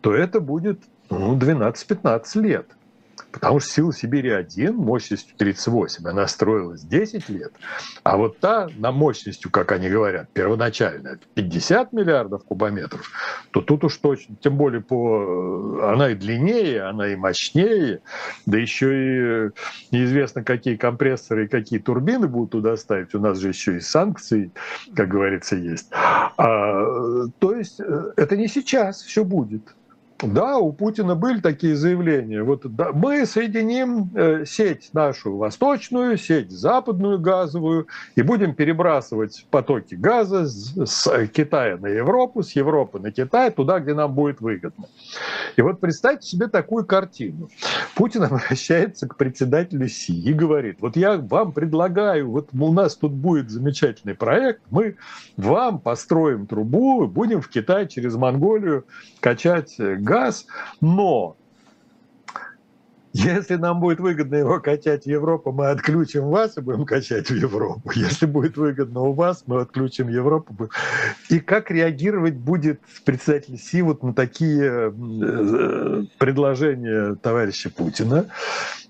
[0.00, 2.66] то это будет ну, 12-15 лет.
[3.32, 7.52] Потому что сила Сибири-1 мощностью 38, она строилась 10 лет,
[8.02, 13.10] а вот та на мощностью, как они говорят, первоначально 50 миллиардов кубометров,
[13.50, 18.00] то тут уж точно, тем более по, она и длиннее, она и мощнее,
[18.46, 19.50] да еще и
[19.90, 23.14] неизвестно, какие компрессоры и какие турбины будут туда ставить.
[23.14, 24.50] У нас же еще и санкции,
[24.94, 25.90] как говорится, есть.
[25.92, 29.62] А, то есть э, это не сейчас все будет.
[30.20, 32.42] Да, у Путина были такие заявления.
[32.42, 39.94] Вот да, мы соединим э, сеть нашу восточную, сеть западную газовую и будем перебрасывать потоки
[39.94, 44.86] газа с, с Китая на Европу, с Европы на Китай, туда, где нам будет выгодно.
[45.56, 47.48] И вот представьте себе такую картину.
[47.94, 53.12] Путин обращается к председателю Си и говорит, вот я вам предлагаю, вот у нас тут
[53.12, 54.96] будет замечательный проект, мы
[55.36, 58.84] вам построим трубу, будем в Китай через Монголию
[59.20, 59.76] качать
[60.08, 60.46] газ,
[60.80, 61.36] но
[63.12, 67.34] если нам будет выгодно его качать в Европу, мы отключим вас и будем качать в
[67.34, 67.90] Европу.
[67.94, 70.70] Если будет выгодно у вас, мы отключим Европу.
[71.28, 78.26] И как реагировать будет председатель Си вот на такие э, предложения товарища Путина?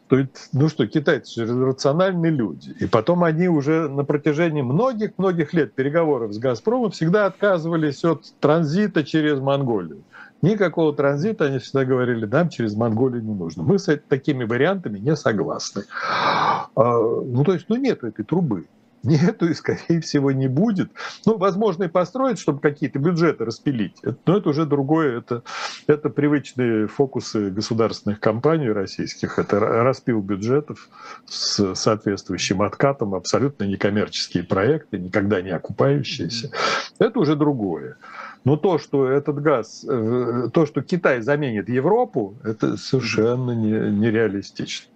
[0.08, 2.74] То есть, ну что, китайцы же рациональные люди.
[2.80, 9.04] И потом они уже на протяжении многих-многих лет переговоров с «Газпромом» всегда отказывались от транзита
[9.04, 10.02] через Монголию.
[10.40, 13.62] Никакого транзита, они всегда говорили, нам через Монголию не нужно.
[13.62, 15.84] Мы с такими вариантами не согласны.
[16.00, 18.66] А, ну, то есть, ну, нет этой трубы.
[19.02, 20.90] Нету и, скорее всего, не будет.
[21.24, 23.96] Ну, возможно, и построить, чтобы какие-то бюджеты распилить.
[24.26, 25.18] Но это уже другое.
[25.18, 25.42] Это,
[25.86, 29.38] это привычные фокусы государственных компаний российских.
[29.38, 30.88] Это распил бюджетов
[31.26, 33.14] с соответствующим откатом.
[33.14, 36.50] Абсолютно некоммерческие проекты, никогда не окупающиеся.
[36.98, 37.96] Это уже другое.
[38.44, 44.90] Но то, что этот газ, э, то, что Китай заменит Европу, это совершенно не, нереалистично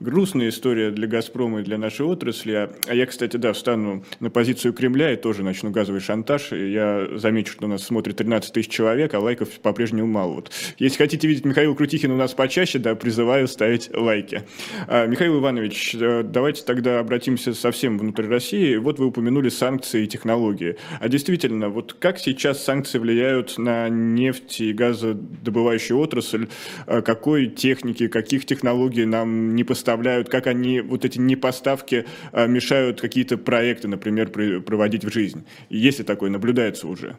[0.00, 2.52] грустная история для «Газпрома» и для нашей отрасли.
[2.86, 6.52] А, я, кстати, да, встану на позицию Кремля и тоже начну газовый шантаж.
[6.52, 10.34] Я замечу, что у нас смотрит 13 тысяч человек, а лайков по-прежнему мало.
[10.34, 10.52] Вот.
[10.78, 14.42] Если хотите видеть Михаила Крутихина у нас почаще, да, призываю ставить лайки.
[14.86, 18.76] А, Михаил Иванович, э, давайте тогда обратимся совсем внутрь России.
[18.76, 20.76] Вот вы упомянули санкции и технологии.
[21.00, 26.48] А действительно, вот как сейчас санкции влияют на нефть и газодобывающую отрасль?
[26.86, 32.46] А, какой техники, каких технологий нам не поставляют поставляют, как они, вот эти непоставки а,
[32.46, 34.30] мешают какие-то проекты, например,
[34.62, 35.44] проводить в жизнь.
[35.70, 37.16] Если такое наблюдается уже.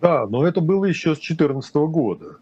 [0.00, 2.38] Да, но это было еще с 2014 года.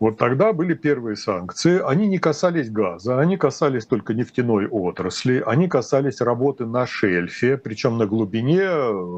[0.00, 1.80] вот тогда были первые санкции.
[1.80, 7.98] Они не касались газа, они касались только нефтяной отрасли, они касались работы на шельфе, причем
[7.98, 8.66] на глубине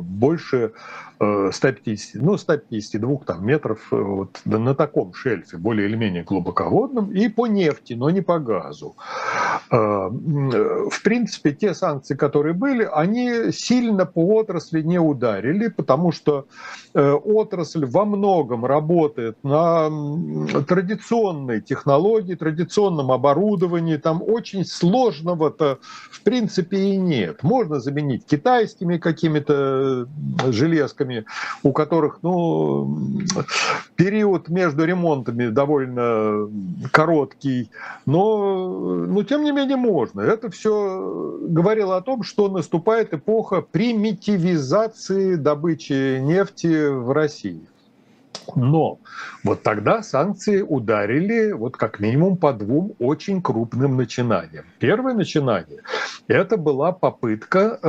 [0.03, 0.73] больше
[1.18, 7.12] 150, э, ну, 152 там, метров э, вот, на таком шельфе, более или менее глубоководном,
[7.12, 8.96] и по нефти, но не по газу.
[9.70, 9.77] Э,
[10.09, 16.46] в принципе, те санкции, которые были, они сильно по отрасли не ударили, потому что
[16.94, 19.90] отрасль во многом работает на
[20.66, 25.79] традиционной технологии, традиционном оборудовании, там очень сложного-то
[26.11, 27.42] в принципе и нет.
[27.42, 30.07] Можно заменить китайскими какими-то
[30.46, 31.25] железками, ремонтами,
[31.62, 33.19] у которых ну,
[33.97, 36.49] период между ремонтами довольно
[36.90, 37.71] короткий,
[38.07, 40.21] но, но тем не менее можно.
[40.21, 47.61] Это все говорило о том, что наступает эпоха примитивизации добычи нефти в России.
[48.54, 48.98] Но
[49.42, 54.64] вот тогда санкции ударили вот как минимум по двум очень крупным начинаниям.
[54.78, 55.83] Первое начинание–
[56.28, 57.88] это была попытка э,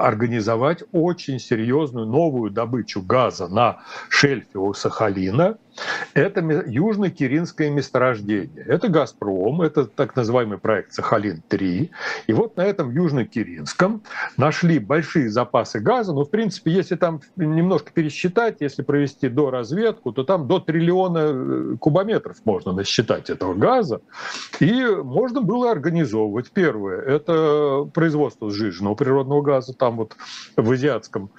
[0.00, 5.58] организовать очень серьезную новую добычу газа на шельфе у Сахалина–
[6.14, 8.64] это южно-киринское месторождение.
[8.64, 11.90] Это «Газпром», это так называемый проект «Сахалин-3».
[12.26, 14.02] И вот на этом южно-киринском
[14.36, 16.12] нашли большие запасы газа.
[16.12, 21.18] Ну, в принципе, если там немножко пересчитать, если провести до разведку, то там до триллиона
[21.18, 24.00] э, кубометров можно насчитать этого газа.
[24.60, 26.50] И можно было организовывать.
[26.50, 30.16] Первое– это производство сжиженного природного газа там вот
[30.56, 31.30] в азиатском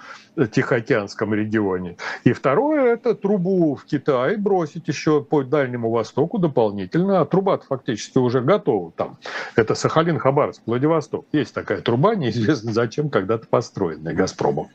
[0.45, 1.97] Тихоокеанском регионе.
[2.23, 7.21] И второе– это трубу в Китай бросить еще по Дальнему Востоку дополнительно.
[7.21, 9.17] А труба фактически уже готова там.
[9.55, 11.25] Это Сахалин, Хабаровск, Владивосток.
[11.31, 14.67] Есть такая труба, неизвестно зачем, когда-то построенная «Газпромом».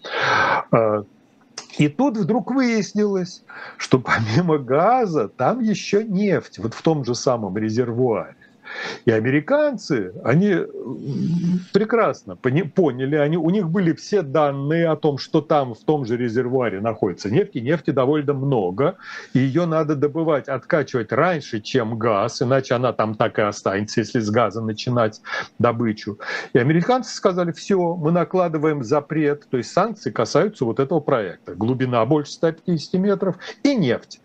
[0.73, 1.05] А,
[1.79, 3.43] и тут вдруг выяснилось,
[3.77, 8.37] что помимо газа там еще нефть, вот в том же самом резервуаре.
[9.05, 10.57] И американцы, они
[11.73, 16.17] прекрасно поняли, они, у них были все данные о том, что там в том же
[16.17, 18.97] резервуаре находится нефть, и нефти довольно много,
[19.33, 24.21] и ее надо добывать, откачивать раньше, чем газ, иначе она там так и останется, если
[24.21, 25.21] с газа начинать
[25.59, 26.19] добычу.
[26.53, 31.55] И американцы сказали, все, мы накладываем запрет, то есть санкции касаются вот этого проекта.
[31.55, 34.21] Глубина больше 150 метров и нефть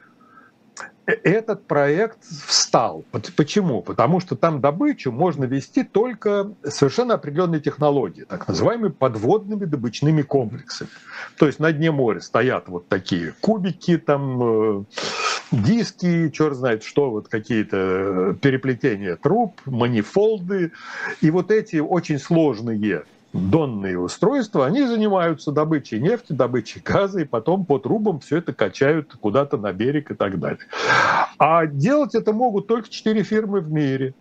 [1.07, 3.05] этот проект встал.
[3.37, 3.81] Почему?
[3.81, 10.89] Потому что там добычу можно вести только совершенно определенной технологии, так называемыми подводными добычными комплексами.
[11.37, 14.83] То есть на дне моря стоят вот такие кубики, там э,
[15.51, 20.73] диски, черт знает что, вот какие-то переплетения труб, манифолды.
[21.21, 23.05] И вот эти очень сложные
[23.37, 29.13] донные устройства, они занимаются добычей нефти, добычей газа, и потом по трубам все это качают
[29.19, 30.65] куда-то на берег и так далее.
[31.37, 34.13] А делать это могут только четыре фирмы в мире.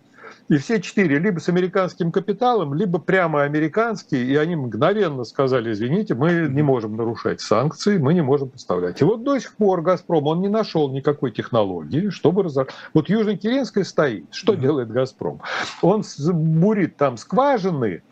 [0.48, 6.14] И все четыре либо с американским капиталом, либо прямо американские, и они мгновенно сказали, извините,
[6.14, 9.00] мы не можем нарушать санкции, мы не можем поставлять.
[9.00, 12.74] И вот до сих пор «Газпром», он не нашел никакой технологии, чтобы разобрать.
[12.94, 14.26] Вот Южно-Киренская стоит.
[14.31, 15.40] Что делает «Газпром»?
[15.83, 18.02] Он бурит там скважины,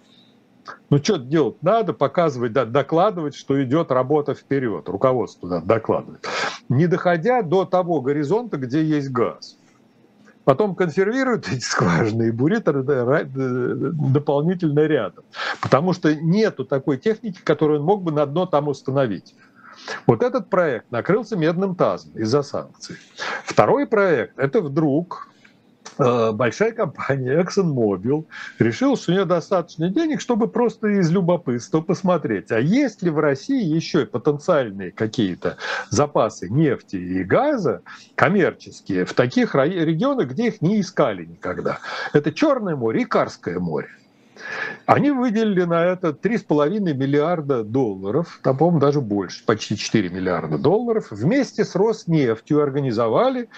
[0.90, 6.26] ну, что делать надо, показывать, докладывать, что идет работа вперед, руководство да, докладывает.
[6.68, 9.58] Не доходя до того горизонта, где есть газ.
[10.44, 15.24] Потом консервируют эти скважины и бурит дополнительно рядом.
[15.60, 19.34] Потому что нету такой техники, которую он мог бы на дно там установить.
[20.06, 22.96] Вот этот проект накрылся медным тазом из-за санкций.
[23.44, 25.33] Второй проект– это вдруг Э,
[25.98, 28.26] большая компания ExxonMobil
[28.58, 33.18] решила, что у нее достаточно денег, чтобы просто из любопытства посмотреть, а есть ли в
[33.18, 35.56] России еще потенциальные какие-то
[35.90, 37.82] запасы нефти и газа
[38.14, 41.78] коммерческие в таких регионах, где их не искали никогда.
[42.12, 43.88] Это Черное море и Карское море.
[44.86, 51.08] Они выделили на это 3,5 миллиарда долларов, там, по-моему, даже больше, почти 4 миллиарда долларов.
[51.10, 53.48] Вместе с Роснефтью организовали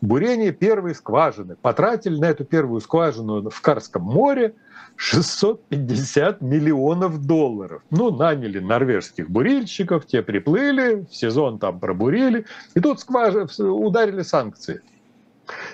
[0.00, 1.56] бурение первой скважины.
[1.60, 4.54] Потратили на эту первую скважину в Карском море
[4.96, 7.82] 650 миллионов долларов.
[7.90, 13.34] Ну, наняли норвежских бурильщиков, те приплыли, в сезон там пробурили, и тут скваж...
[13.58, 14.80] ударили санкции.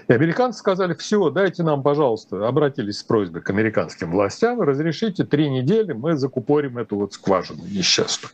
[0.09, 5.49] И американцы сказали, все, дайте нам, пожалуйста, обратились с просьбой к американским властям, разрешите три
[5.51, 8.33] недели, мы закупорим эту вот скважину несчастную.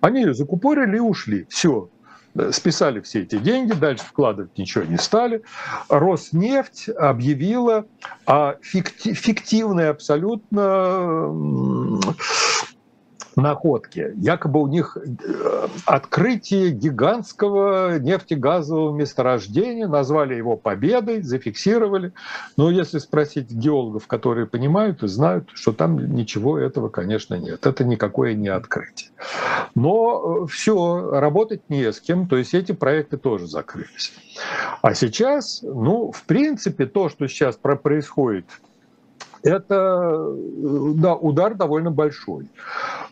[0.00, 1.46] Они ее закупорили и ушли.
[1.48, 1.88] Все,
[2.50, 5.42] списали все эти деньги, дальше вкладывать ничего не стали.
[5.88, 7.86] Роснефть объявила
[8.26, 11.30] о фиктивной абсолютно
[13.36, 14.12] находки.
[14.16, 22.12] Якобы у них э, открытие гигантского нефтегазового месторождения, назвали его победой, зафиксировали.
[22.56, 27.66] Но если спросить геологов, которые понимают и знают, что там ничего этого, конечно, нет.
[27.66, 29.10] Это никакое не открытие.
[29.74, 34.12] Но э, все, работать не с кем, то есть эти проекты тоже закрылись.
[34.80, 38.46] А сейчас, ну, в принципе, то, что сейчас происходит
[39.46, 40.34] это
[40.96, 42.48] да, удар довольно большой.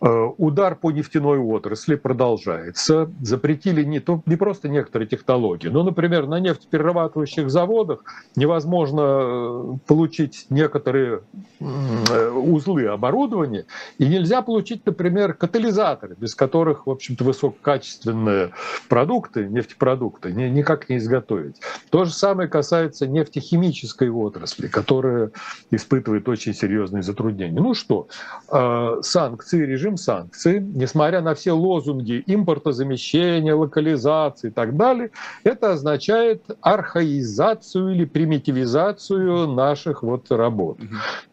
[0.01, 3.09] Э, удар по нефтяной отрасли продолжается.
[3.23, 8.01] Запретили не, то, не просто некоторые технологии, но, например, на нефтеперерабатывающих заводах
[8.35, 11.21] невозможно э, получить некоторые
[11.61, 13.67] э, узлы оборудования,
[13.99, 18.53] и нельзя получить, например, катализаторы, без которых, в общем-то, высококачественные
[18.89, 21.57] продукты, нефтепродукты никак не изготовить.
[21.91, 25.31] То же самое касается нефтехимической отрасли, которая
[25.71, 27.61] испытывает очень серьезные затруднения.
[27.61, 28.09] Ну что,
[28.51, 35.11] э, санкции, режим санкций, несмотря на все лозунги импортозамещения, локализации и так далее,
[35.45, 40.79] это означает архаизацию или примитивизацию наших вот работ.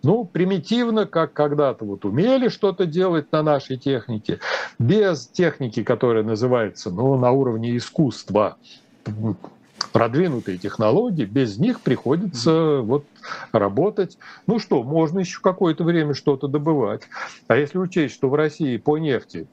[0.03, 4.39] Ну, примитивно, как когда-то вот умели что-то делать на нашей технике,
[4.79, 8.57] без техники, которая называется ну, на уровне искусства,
[9.91, 13.05] продвинутые технологии, без них приходится вот
[13.51, 14.17] работать.
[14.47, 17.03] Ну что, можно еще какое-то время что-то добывать.
[17.47, 19.47] А если учесть, что в России по нефти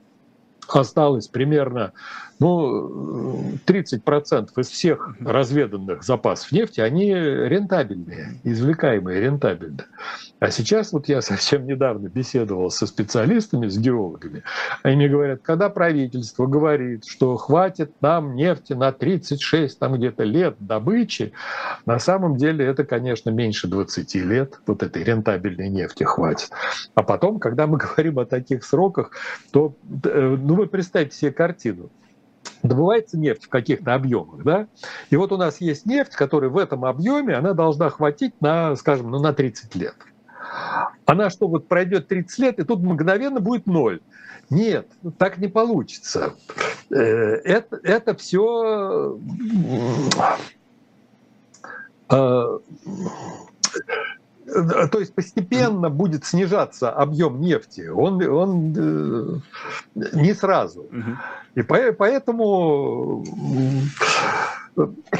[0.69, 1.93] осталось примерно
[2.39, 9.85] ну, 30% из всех разведанных запасов нефти, они рентабельные, извлекаемые рентабельно.
[10.41, 14.43] А сейчас вот я совсем недавно беседовал со специалистами, с геологами,
[14.83, 20.57] они мне говорят, когда правительство говорит, что хватит нам нефти на 36 там где-то лет
[20.61, 21.33] добычи,
[21.87, 26.51] на самом деле это, конечно, меньше 20 лет вот этой рентабельной нефти хватит.
[26.95, 29.11] А потом, когда мы говорим о таких сроках,
[29.53, 29.75] то
[30.05, 31.91] э, ну, вы представьте себе картину
[32.63, 34.67] добывается нефть в каких-то объемах, да,
[35.11, 39.11] и вот у нас есть нефть, которая в этом объеме, она должна хватить на, скажем,
[39.11, 39.95] ну, на 30 лет.
[41.07, 44.01] Она что, вот пройдет 30 лет, и тут мгновенно будет ноль.
[44.51, 44.89] Нет,
[45.19, 46.35] так не получится.
[46.91, 49.19] Э, это, это все
[52.11, 52.59] э,
[54.91, 60.89] то есть постепенно будет снижаться объем нефти, он, он э, не сразу.
[61.55, 63.25] И поэтому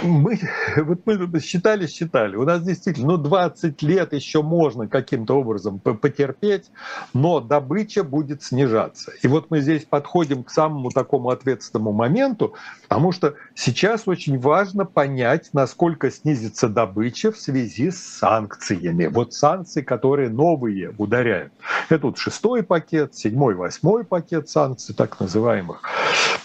[0.03, 0.39] мы,
[0.77, 6.71] вот мы считали, считали, у нас действительно, ну, 20 лет еще можно каким-то образом потерпеть,
[7.15, 9.13] но добыча будет снижаться.
[9.23, 12.55] И вот мы здесь подходим к самому такому ответственному моменту,
[12.89, 19.07] потому что сейчас очень важно понять, насколько снизится добыча в связи с санкциями.
[19.07, 21.53] Вот санкции, которые новые ударяют.
[21.89, 25.83] Это вот шестой пакет, седьмой, восьмой пакет санкций, так называемых.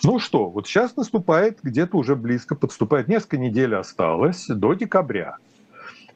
[0.03, 5.37] Ну что, вот сейчас наступает, где-то уже близко подступает, несколько недель осталось до декабря.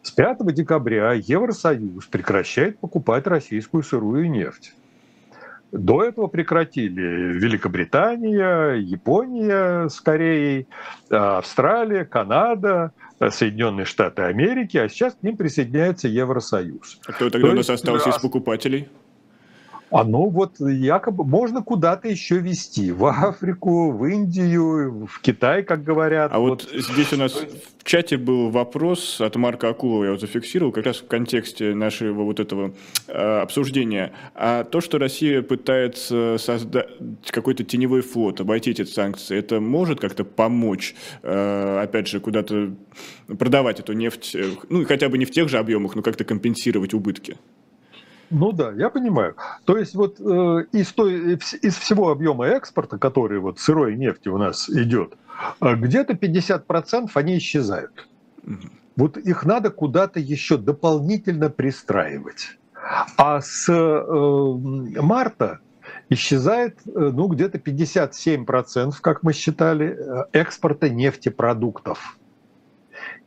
[0.02, 4.74] С 5 декабря Евросоюз прекращает покупать российскую сырую нефть.
[5.72, 10.68] До этого прекратили Великобритания, Япония с Кореей,
[11.10, 12.94] Австралия, Канада,
[13.30, 17.02] Соединенные Штаты Америки, а сейчас к ним присоединяется Евросоюз.
[17.06, 18.88] А кто тогда То у нас остался из покупателей?
[19.90, 22.92] Оно вот якобы можно куда-то еще вести.
[22.92, 26.32] В Африку, в Индию, в Китай, как говорят.
[26.34, 30.20] А вот, вот здесь у нас в чате был вопрос от Марка Акулова, я его
[30.20, 32.74] зафиксировал, как раз в контексте нашего вот этого
[33.08, 34.12] э, обсуждения.
[34.36, 36.90] А то, что Россия пытается создать
[37.28, 42.74] какой-то теневой флот, обойти эти санкции, это может как-то помочь, э, опять же, куда-то
[43.40, 46.94] продавать эту нефть, э, ну, хотя бы не в тех же объемах, но как-то компенсировать
[46.94, 47.38] убытки?
[48.30, 49.36] Ну да, я понимаю.
[49.66, 54.38] То есть вот э, из, той, из всего объема экспорта, который вот сырой нефти у
[54.38, 55.14] нас идет,
[55.62, 58.08] э, где-то 50% они исчезают.
[58.96, 62.58] Вот их надо куда-то еще дополнительно пристраивать.
[63.18, 65.60] А с э, марта
[66.10, 72.18] исчезает э, ну, где-то 57%, как мы считали, э, экспорта нефтепродуктов.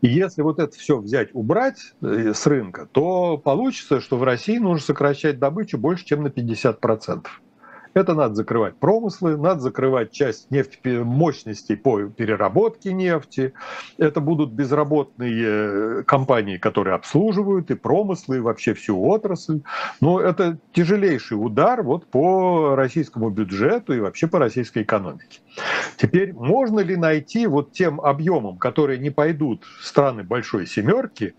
[0.02, 4.58] И если вот это все взять, убрать э, с рынка, то получится, что в России
[4.58, 7.26] нужно сокращать добычу больше, чем на 50%.
[7.92, 13.52] Это надо закрывать промыслы, надо закрывать часть нефти, мощностей по переработке нефти.
[13.98, 19.62] Это будут безработные э, компании, которые обслуживают и промыслы, и вообще всю отрасль.
[20.00, 25.40] Но это тяжелейший удар вот по российскому бюджету и вообще по российской экономике.
[25.96, 31.34] Теперь можно ли найти вот тем объемом, которые не пойдут в страны большой семерки,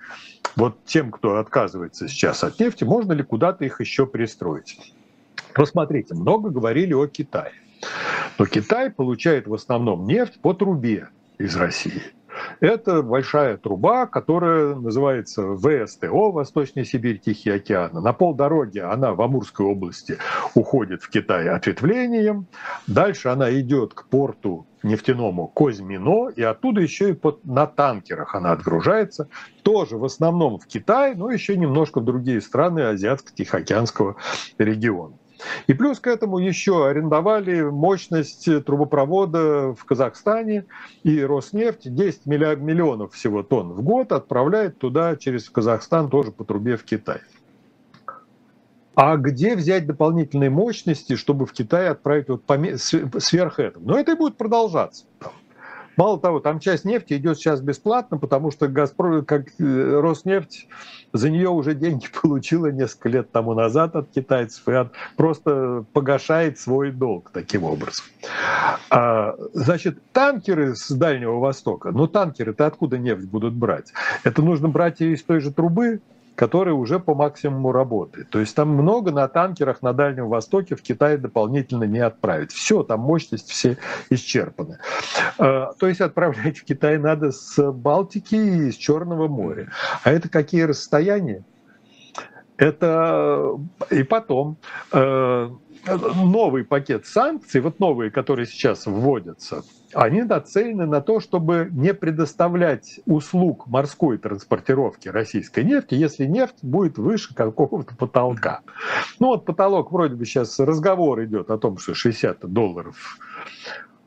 [0.57, 4.93] вот тем, кто отказывается сейчас от нефти, можно ли куда-то их еще пристроить?
[5.53, 7.53] Посмотрите, много говорили о Китае.
[8.37, 12.01] Но Китай получает в основном нефть по трубе из России.
[12.59, 17.91] Это большая труба, которая называется ВСТО, Восточная Сибирь, Тихий океан.
[17.93, 20.17] На полдороги она в Амурской области
[20.55, 22.47] уходит в Китай ответвлением.
[22.87, 28.51] Дальше она идет к порту нефтяному Козьмино, и оттуда еще и под, на танкерах она
[28.51, 29.27] отгружается,
[29.61, 34.15] тоже в основном в Китай, но еще немножко в другие страны Азиатско-Тихоокеанского
[34.57, 35.13] региона.
[35.67, 40.65] И плюс к этому еще арендовали мощность трубопровода в Казахстане,
[41.03, 46.77] и Роснефть 10 миллионов всего тонн в год отправляет туда через Казахстан тоже по трубе
[46.77, 47.21] в Китай.
[48.93, 52.43] А где взять дополнительные мощности, чтобы в Китай отправить вот
[53.23, 53.83] сверх этого?
[53.83, 55.05] Но это и будет продолжаться.
[55.97, 60.67] Мало того, там часть нефти идет сейчас бесплатно, потому что Газпром, как э, Роснефть,
[61.13, 66.91] за нее уже деньги получила несколько лет тому назад от китайцев, и просто погашает свой
[66.91, 68.05] долг таким образом.
[68.89, 73.91] А, значит, танкеры с Дальнего Востока, ну танкеры-то откуда нефть будут брать?
[74.23, 76.01] Это нужно брать из той же трубы,
[76.41, 78.31] который уже по максимуму работает.
[78.31, 82.51] То есть там много на танкерах на Дальнем Востоке в Китае дополнительно не отправить.
[82.51, 83.77] Все, там мощность все
[84.09, 84.79] исчерпаны.
[85.37, 89.69] А, то есть отправлять в Китай надо с Балтики и из Черного моря.
[90.03, 91.43] А это какие расстояния?
[92.57, 93.57] Это
[93.89, 94.57] и потом
[94.91, 95.49] э,
[95.87, 102.99] новый пакет санкций, вот новые, которые сейчас вводятся, они нацелены на то, чтобы не предоставлять
[103.05, 108.61] услуг морской транспортировки российской нефти, если нефть будет выше какого-то потолка.
[109.19, 113.17] Ну вот потолок вроде бы сейчас разговор идет о том, что 60 долларов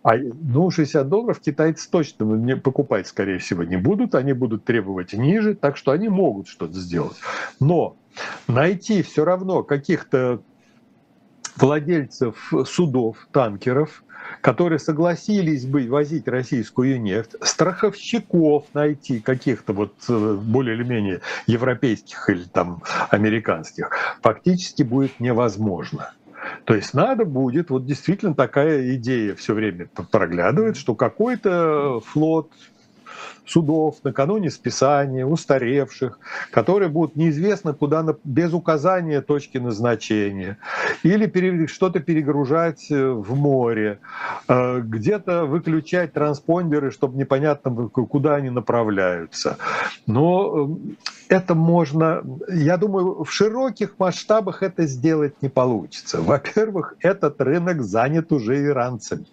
[0.02, 4.14] а, ну, 60 долларов китайцы точно не покупать, скорее всего, не будут.
[4.14, 7.16] Они будут требовать ниже, так что они могут что-то сделать.
[7.58, 7.96] Но
[8.48, 10.42] найти все равно каких-то
[11.56, 14.02] владельцев судов, танкеров,
[14.40, 22.28] которые согласились бы возить российскую нефть, страховщиков найти каких-то вот э, более или менее европейских
[22.30, 23.90] или там американских,
[24.22, 26.12] фактически будет невозможно.
[26.64, 32.50] То есть надо будет, вот действительно такая идея все время проглядывает, что какой-то флот
[33.46, 36.18] судов накануне списания, устаревших,
[36.50, 40.58] которые будут неизвестно куда, без указания точки назначения,
[41.02, 41.26] или
[41.66, 43.98] что-то перегружать э, в море,
[44.48, 49.58] э, где-то выключать транспондеры, чтобы непонятно, куда они направляются.
[50.06, 50.78] Но
[51.28, 56.20] э, это можно, я думаю, в широких масштабах это сделать не получится.
[56.20, 59.26] Во-первых, этот рынок занят уже иранцами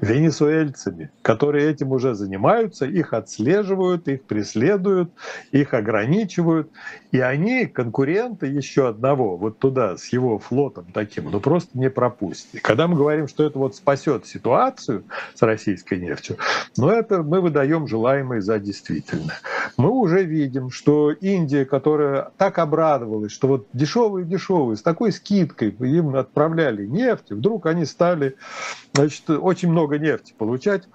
[0.00, 5.10] венесуэльцами, которые этим уже занимаются, их отслеживают, их преследуют,
[5.52, 6.70] их ограничивают.
[7.12, 12.60] И они, конкуренты еще одного, вот туда, с его флотом таким, ну просто не пропустят.
[12.60, 15.04] когда мы говорим, что это вот спасет ситуацию
[15.34, 16.36] с российской нефтью,
[16.76, 19.38] ну это мы выдаем желаемое за действительное.
[19.76, 26.14] Мы уже видим, что Индия, которая так обрадовалась, что вот дешевые-дешевые, с такой скидкой им
[26.16, 28.36] отправляли нефть, вдруг они стали
[28.94, 30.88] значит, очень много нефти получать.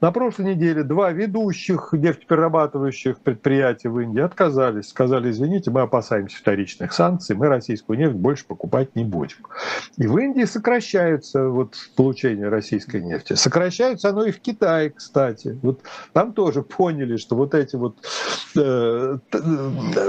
[0.00, 6.92] На прошлой неделе два ведущих нефтеперерабатывающих предприятия в Индии отказались, сказали, извините, мы опасаемся вторичных
[6.92, 9.38] санкций, мы российскую нефть больше покупать не будем.
[9.96, 13.32] И в Индии сокращается вот получение российской нефти.
[13.32, 15.58] Сокращается оно и в Китае, кстати.
[15.62, 15.80] Вот
[16.12, 17.96] там тоже поняли, что вот эти вот
[18.54, 19.18] э,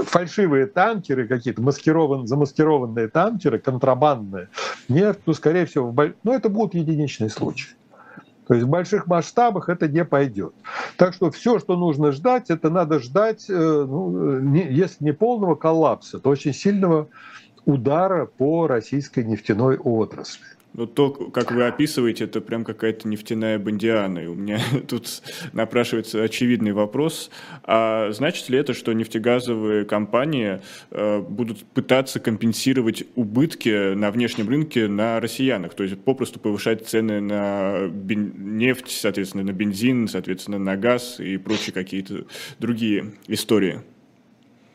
[0.04, 4.50] фальшивые танкеры какие-то, маскирован, замаскированные танкеры, контрабандные,
[4.90, 7.77] нефть, ну, скорее всего, в, ну, это будут единичные случаи.
[8.48, 10.54] То есть в больших масштабах это не пойдет.
[10.96, 15.54] Так что все, что нужно ждать, это надо ждать, э, ну, не, если не полного
[15.54, 17.08] коллапса, то очень сильного
[17.66, 20.46] удара по российской нефтяной отрасли.
[20.74, 24.20] Ну, то, как вы описываете, это прям какая-то нефтяная бандиана.
[24.20, 27.30] И у меня тут напрашивается очевидный вопрос.
[27.64, 30.60] А значит ли это, что нефтегазовые компании
[30.90, 35.74] э, будут пытаться компенсировать убытки на внешнем рынке на россиянах?
[35.74, 41.72] То есть попросту повышать цены на нефть, соответственно, на бензин, соответственно, на газ и прочие
[41.72, 42.26] какие-то
[42.58, 43.80] другие истории?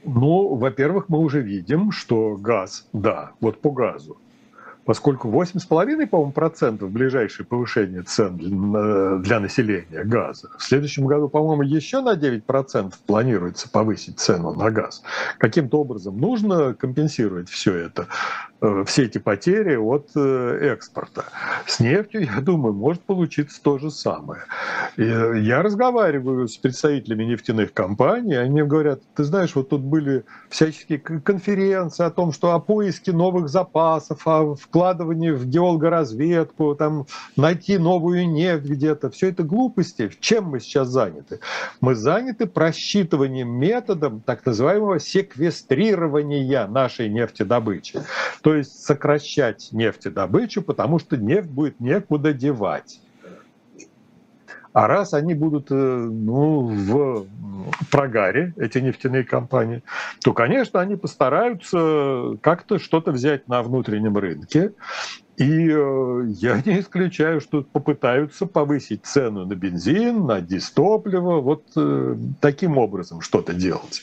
[0.05, 4.17] Ну, во-первых, мы уже видим, что газ, да, вот по газу,
[4.85, 8.37] поскольку 8,5, по-моему, процентов ближайшее повышение цен
[9.21, 10.49] для населения газа.
[10.57, 15.03] В следующем году, по-моему, еще на 9 процентов планируется повысить цену на газ.
[15.37, 18.07] Каким-то образом нужно компенсировать все это
[18.85, 21.25] все эти потери от э, экспорта.
[21.65, 24.43] С нефтью, я думаю, может получиться то же самое.
[24.97, 32.05] Я разговариваю с представителями нефтяных компаний, они говорят, ты знаешь, вот тут были всяческие конференции
[32.05, 37.05] о том, что о поиске новых запасов, о вкладывании в геологоразведку, там,
[37.35, 39.09] найти новую нефть где-то.
[39.09, 40.09] Все это глупости.
[40.19, 41.39] Чем мы сейчас заняты?
[41.81, 48.01] Мы заняты просчитыванием методом так называемого секвестрирования нашей нефтедобычи.
[48.41, 52.99] То есть сокращать нефтедобычу, потому что нефть будет некуда девать.
[54.73, 57.27] А раз они будут э, ну, в
[57.91, 59.83] прогаре, эти нефтяные компании,
[60.23, 64.73] то, конечно, они постараются как-то что-то взять на внутреннем рынке.
[65.37, 72.15] И э, я не исключаю, что попытаются повысить цену на бензин, на дистопливо, вот э,
[72.41, 74.01] таким образом что-то делать.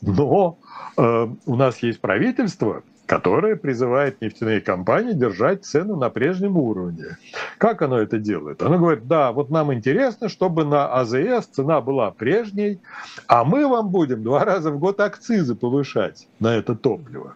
[0.00, 0.58] Но
[0.96, 7.18] у нас есть правительство, которая призывает нефтяные компании держать цену на прежнем уровне.
[7.58, 8.62] Как оно это делает?
[8.62, 12.80] Оно говорит, да, вот нам интересно, чтобы на АЗС цена была прежней,
[13.26, 17.34] а мы вам будем два раза в год акцизы повышать на это топливо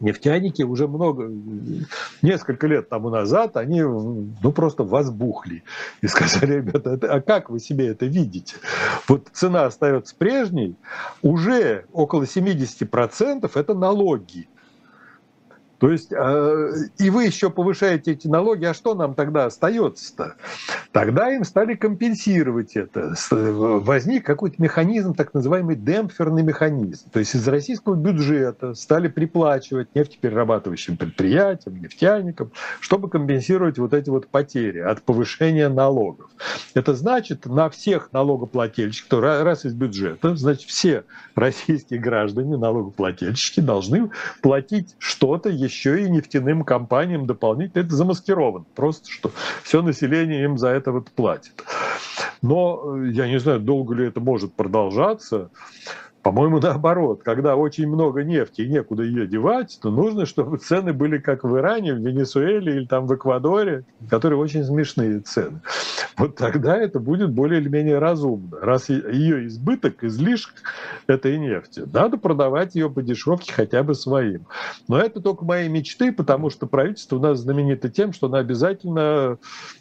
[0.00, 1.30] нефтяники уже много,
[2.22, 5.64] несколько лет тому назад, они ну, просто возбухли
[6.00, 8.56] и сказали, ребята, а как вы себе это видите?
[9.08, 10.76] Вот цена остается прежней,
[11.22, 14.48] уже около 70% это налоги.
[15.78, 20.34] То есть, э, и вы еще повышаете эти налоги, а что нам тогда остается-то?
[20.92, 23.14] Тогда им стали компенсировать это.
[23.30, 27.08] Возник какой-то механизм, так называемый демпферный механизм.
[27.10, 32.50] То есть из российского бюджета стали приплачивать нефтеперерабатывающим предприятиям, нефтяникам,
[32.80, 36.30] чтобы компенсировать вот эти вот потери от повышения налогов.
[36.74, 41.04] Это значит, на всех налогоплательщиков, раз из бюджета, значит, все
[41.36, 44.10] российские граждане, налогоплательщики должны
[44.42, 47.82] платить что-то еще и нефтяным компаниям дополнительно.
[47.82, 48.64] Это замаскировано.
[48.74, 49.30] Просто что
[49.62, 51.52] все население им за это вот платит.
[52.42, 55.50] Но э, я не знаю, долго ли это может продолжаться.
[56.28, 61.16] По-моему, наоборот, когда очень много нефти и некуда ее девать, то нужно, чтобы цены были
[61.16, 65.62] как в Иране, в Венесуэле или там в Эквадоре, которые очень смешные цены.
[66.18, 68.58] Вот тогда это будет более или менее разумно.
[68.60, 70.52] Раз ее избыток, излишек
[71.06, 74.44] этой нефти, надо продавать ее по дешевке хотя бы своим.
[74.86, 79.38] Но это только мои мечты, потому что правительство у нас знаменито тем, что оно обязательно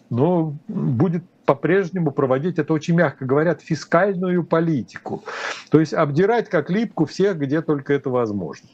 [0.10, 5.24] ну, будет по-прежнему проводить, это очень мягко говорят, фискальную политику.
[5.72, 8.68] То есть обдирать как липку всех, где только это возможно.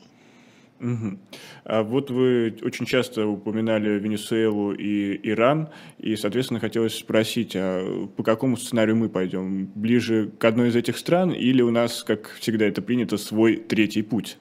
[0.81, 1.19] Угу.
[1.65, 5.69] А вот вы очень часто упоминали Венесуэлу и Иран,
[5.99, 9.67] и, соответственно, хотелось спросить, а по какому сценарию мы пойдем?
[9.75, 14.01] Ближе к одной из этих стран или у нас, как всегда это принято, свой третий
[14.01, 14.39] путь?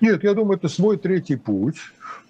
[0.00, 1.76] Нет, я думаю, это свой третий путь.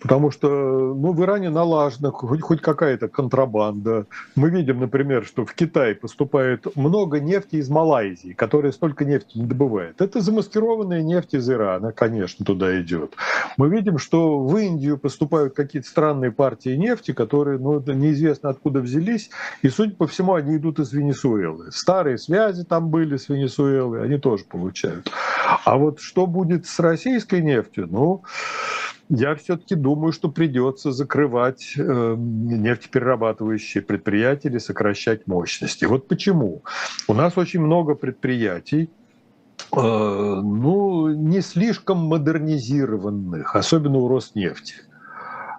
[0.00, 4.06] Потому что ну, в Иране налажена хоть, хоть какая-то контрабанда.
[4.34, 9.46] Мы видим, например, что в Китай поступает много нефти из Малайзии, которая столько нефти не
[9.46, 10.00] добывает.
[10.00, 13.14] Это замаскированная нефть из Ирана, конечно, туда идет.
[13.56, 19.30] Мы видим, что в Индию поступают какие-то странные партии нефти, которые ну, неизвестно откуда взялись,
[19.62, 21.72] и, судя по всему, они идут из Венесуэлы.
[21.72, 25.10] Старые связи там были с Венесуэлой, они тоже получают.
[25.64, 27.88] А вот что будет с российской нефтью?
[27.90, 28.22] Ну,
[29.08, 35.84] я все-таки думаю, что придется закрывать э, нефтеперерабатывающие предприятия или сокращать мощности.
[35.84, 36.62] Вот почему.
[37.06, 38.90] У нас очень много предприятий,
[39.72, 44.74] э, ну, не слишком модернизированных, особенно у Роснефти.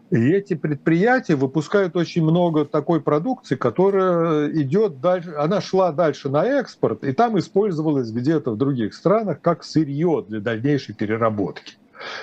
[0.09, 6.45] И эти предприятия выпускают очень много такой продукции, которая идет дальше, она шла дальше на
[6.45, 11.75] экспорт, и там использовалась где-то в других странах как сырье для дальнейшей переработки.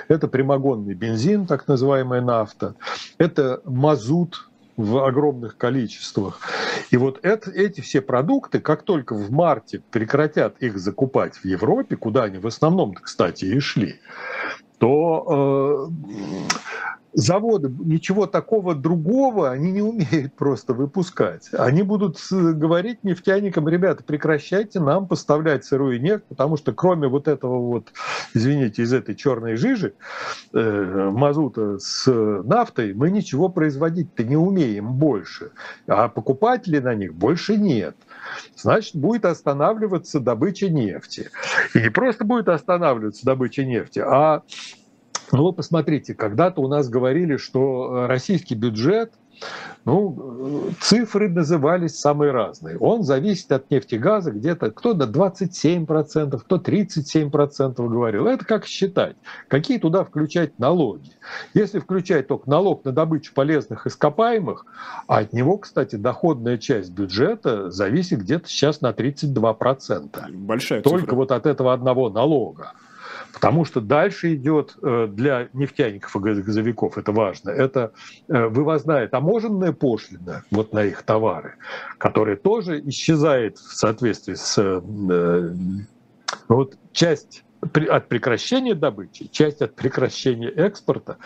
[0.08, 2.74] Это прямогонный бензин, так называемая нафта,
[3.18, 6.40] это мазут в огромных количествах.
[6.90, 11.96] И вот это, эти все продукты, как только в марте прекратят их закупать в Европе,
[11.96, 14.00] куда они в основном, кстати, и шли,
[14.78, 16.54] то э,
[17.14, 21.48] заводы ничего такого другого они не умеют просто выпускать.
[21.52, 27.58] Они будут говорить нефтяникам, ребята, прекращайте нам поставлять сырую нефть, потому что кроме вот этого
[27.58, 27.92] вот,
[28.34, 29.94] извините, из этой черной жижи,
[30.52, 35.52] э, мазута с нафтой, мы ничего производить-то не умеем больше.
[35.86, 37.96] А покупателей на них больше нет.
[38.56, 41.30] Значит, будет останавливаться добыча нефти.
[41.74, 44.42] И не просто будет останавливаться добыча нефти, а
[45.32, 49.14] ну вы посмотрите, когда-то у нас говорили, что э, российский бюджет
[49.84, 52.78] Ну, цифры назывались самые разные.
[52.78, 58.26] Он зависит от нефтегаза где-то кто до 27%, кто 37% говорил.
[58.26, 59.16] Это как считать,
[59.48, 61.10] какие туда включать налоги.
[61.52, 64.64] Если включать только налог на добычу полезных ископаемых,
[65.06, 70.30] а от него, кстати, доходная часть бюджета зависит где-то сейчас на 32%.
[70.32, 70.98] Большая цифра.
[70.98, 72.72] Только вот от этого одного налога.
[73.34, 77.92] Потому что дальше идет э, для нефтяников и газовиков, это важно, это
[78.28, 81.56] э, вывозная таможенная пошлина вот на их товары,
[81.98, 84.56] которая тоже исчезает в соответствии с...
[84.58, 85.50] Э,
[86.48, 87.43] вот часть
[87.88, 91.16] от прекращения добычи, часть от прекращения экспорта.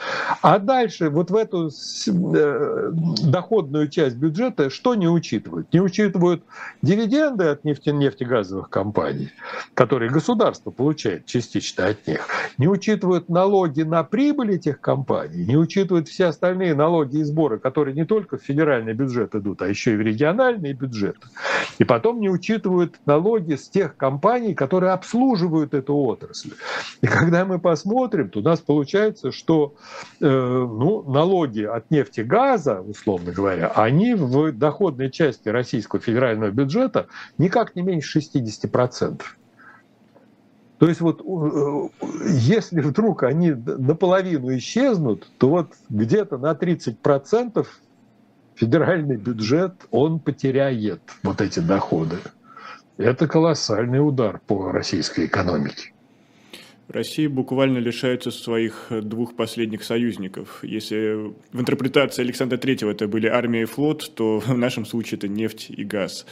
[0.43, 2.91] А дальше вот в эту э,
[3.25, 5.73] доходную часть бюджета что не учитывают?
[5.73, 6.45] Не учитывают
[6.83, 9.31] дивиденды от нефте, нефтегазовых компаний,
[9.75, 12.27] которые государство получает частично от них.
[12.59, 17.95] Не учитывают налоги на прибыль этих компаний, не учитывают все остальные налоги и сборы, которые
[17.95, 21.27] не только в федеральный бюджет идут, а еще и в региональные бюджеты.
[21.79, 26.53] И потом не учитывают налоги с тех компаний, которые обслуживают эту отрасль отрасли.
[27.01, 29.75] И когда мы посмотрим, то у нас получается, что
[30.21, 36.51] э, ну, налоги от нефти и газа, условно говоря, они в доходной части российского федерального
[36.51, 37.07] бюджета
[37.39, 39.23] никак не меньше 60%.
[40.79, 41.89] То есть вот э,
[42.31, 47.67] если вдруг они наполовину исчезнут, то вот где-то на 30%
[48.55, 52.19] федеральный бюджет, он потеряет вот эти доходы.
[52.97, 55.93] Это колоссальный удар по российской экономике.
[56.89, 60.61] Россия буквально лишается своих двух последних союзников.
[60.63, 65.29] Если в интерпретации Александра Третьего это были армия и флот, то в нашем случае это
[65.29, 66.25] нефть и газ.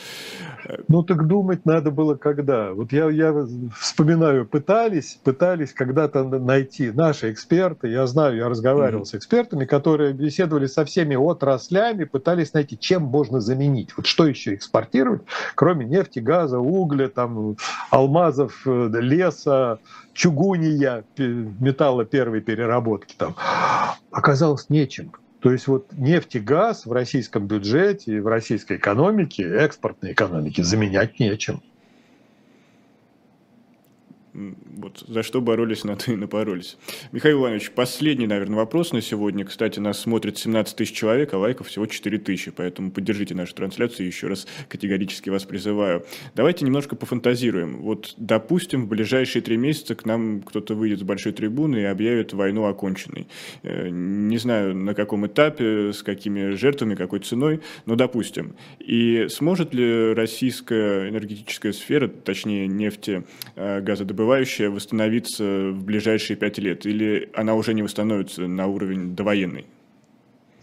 [0.88, 2.72] Ну так думать надо было когда.
[2.72, 3.34] Вот я, я
[3.78, 9.06] вспоминаю, пытались, пытались когда-то найти наши эксперты, я знаю, я разговаривал mm-hmm.
[9.06, 13.90] с экспертами, которые беседовали со всеми отраслями, пытались найти, чем можно заменить.
[13.96, 15.22] Вот что еще экспортировать,
[15.54, 17.56] кроме нефти, газа, угля, там,
[17.90, 19.78] алмазов, э, леса,
[20.16, 23.36] чугуния, металла первой переработки там,
[24.10, 25.12] оказалось нечем.
[25.40, 31.20] То есть вот нефть и газ в российском бюджете, в российской экономике, экспортной экономике заменять
[31.20, 31.62] нечем
[34.76, 36.76] вот за что боролись, на то и напоролись.
[37.12, 39.44] Михаил Иванович, последний, наверное, вопрос на сегодня.
[39.44, 44.06] Кстати, нас смотрит 17 тысяч человек, а лайков всего 4 тысячи, поэтому поддержите нашу трансляцию,
[44.06, 46.04] еще раз категорически вас призываю.
[46.34, 47.78] Давайте немножко пофантазируем.
[47.78, 52.32] Вот, допустим, в ближайшие три месяца к нам кто-то выйдет с большой трибуны и объявит
[52.32, 53.26] войну оконченной.
[53.62, 58.54] Э, не знаю, на каком этапе, с какими жертвами, какой ценой, но допустим.
[58.78, 63.24] И сможет ли российская энергетическая сфера, точнее нефти,
[63.54, 63.80] э,
[64.26, 66.84] добывающая восстановиться в ближайшие пять лет?
[66.86, 69.66] Или она уже не восстановится на уровень довоенный?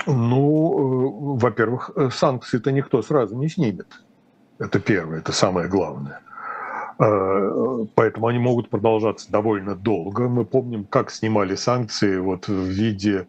[0.05, 3.87] Ну, э, во-первых, э, санкции-то никто сразу не снимет.
[4.59, 6.19] Это первое, это самое главное.
[6.99, 10.27] Э, поэтому они могут продолжаться довольно долго.
[10.27, 13.27] Мы помним, как снимали санкции вот в виде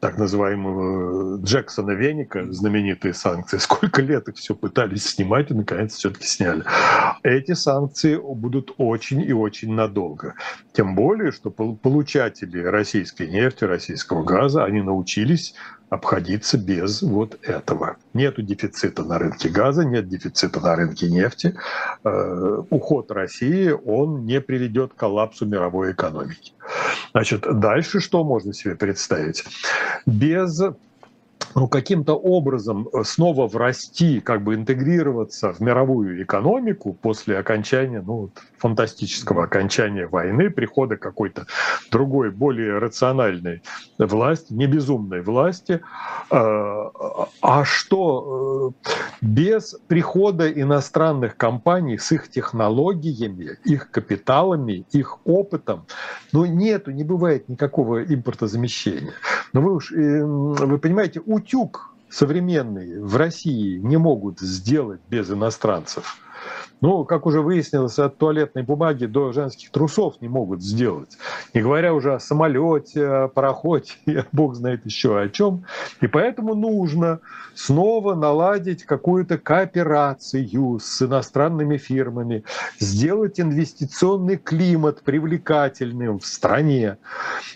[0.00, 3.58] так называемого Джексона Веника, знаменитые санкции.
[3.58, 6.64] Сколько лет их все пытались снимать и, наконец, все-таки сняли.
[7.22, 10.34] Эти санкции будут очень и очень надолго.
[10.72, 15.54] Тем более, что получатели российской нефти, российского газа, они научились
[15.96, 17.96] обходиться без вот этого.
[18.14, 21.56] Нету дефицита на рынке газа, нет дефицита на рынке нефти.
[22.04, 26.52] Э, уход России, он не приведет к коллапсу мировой экономики.
[27.12, 29.44] Значит, дальше что можно себе представить?
[30.06, 30.60] Без
[31.56, 38.30] ну, каким-то образом э, снова врасти, как бы интегрироваться в мировую экономику после окончания, ну,
[38.58, 41.46] фантастического окончания войны, прихода какой-то
[41.90, 43.62] другой, более рациональной
[43.98, 45.80] власти, не безумной власти.
[46.30, 46.90] А,
[47.40, 48.90] а что э,
[49.22, 55.86] без прихода иностранных компаний с их технологиями, их капиталами, их опытом,
[56.32, 59.14] ну, нету, не бывает никакого импортозамещения.
[59.52, 66.16] Но вы уж, э, вы понимаете, утюг современный в России не могут сделать без иностранцев.
[66.82, 71.16] Ну, как уже выяснилось, от туалетной бумаги до женских трусов не могут сделать.
[71.54, 73.92] Не говоря уже о самолете, о пароходе,
[74.32, 75.64] бог знает еще о чем.
[76.02, 77.20] И поэтому нужно
[77.54, 82.44] снова наладить какую-то кооперацию с иностранными фирмами,
[82.78, 86.98] сделать инвестиционный климат привлекательным в стране.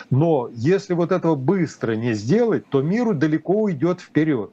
[0.08, 4.52] Но если вот этого быстро не сделать, то миру далеко уйдет вперед.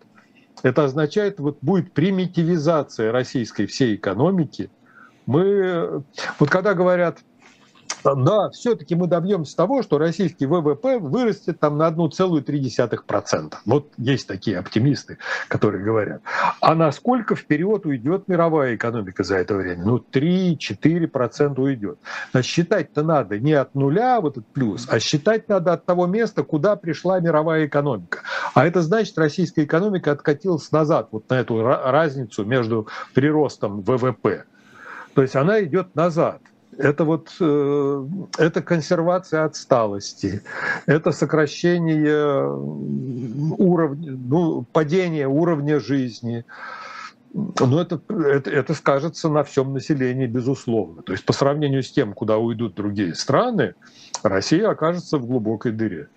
[0.64, 4.70] Это означает, вот будет примитивизация российской всей экономики.
[5.26, 6.04] Мы,
[6.40, 7.20] вот когда говорят,
[8.04, 13.54] да, все-таки мы добьемся того, что российский ВВП вырастет там на 1,3%.
[13.66, 16.22] Вот есть такие оптимисты, которые говорят.
[16.62, 19.84] А насколько вперед уйдет мировая экономика за это время?
[19.84, 22.00] Ну, 3-4% уйдет.
[22.32, 26.44] Значит, считать-то надо не от нуля вот этот плюс, а считать надо от того места,
[26.44, 28.20] куда пришла мировая экономика.
[28.58, 34.46] А это значит, российская экономика откатилась назад вот на эту разницу между приростом ВВП.
[35.14, 36.42] То есть она идет назад
[36.78, 38.06] это вот э,
[38.38, 40.42] это консервация отсталости,
[40.86, 42.48] это сокращение
[43.58, 46.46] уровня, ну, падение уровня жизни.
[47.34, 51.04] Но это, это, это скажется на всем населении, безусловно.
[51.04, 53.76] То есть по сравнению с тем, куда уйдут другие страны,
[54.24, 56.08] Россия окажется в глубокой дыре.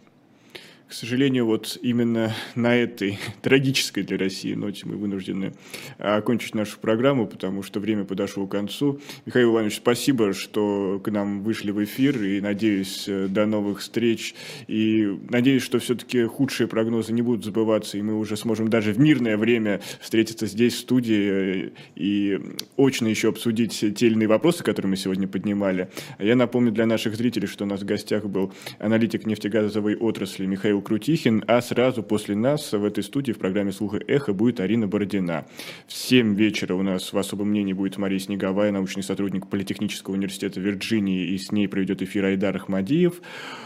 [0.91, 5.53] К сожалению, вот именно на этой трагической для России ноте мы вынуждены
[5.99, 8.99] окончить нашу программу, потому что время подошло к концу.
[9.25, 14.35] Михаил Иванович, спасибо, что к нам вышли в эфир, и надеюсь, э, до новых встреч.
[14.67, 18.99] И надеюсь, что все-таки худшие прогнозы не будут забываться, и мы уже сможем даже в
[18.99, 22.41] мирное время встретиться здесь, в студии, э, и
[22.77, 25.89] очно еще обсудить те или иные вопросы, которые мы сегодня поднимали.
[26.19, 30.80] Я напомню для наших зрителей, что у нас в гостях был аналитик нефтегазовой отрасли Михаил
[30.81, 34.87] Михаил Крутихин, а сразу после нас в этой студии в программе «Слуха эхо» будет Арина
[34.87, 35.47] Бородина.
[35.87, 40.61] В 7 вечера у нас в особом мнении будет Мария Снеговая, научный сотрудник Политехнического университета
[40.61, 43.21] Вирджинии, и с ней проведет эфир Айдар Ахмадиев.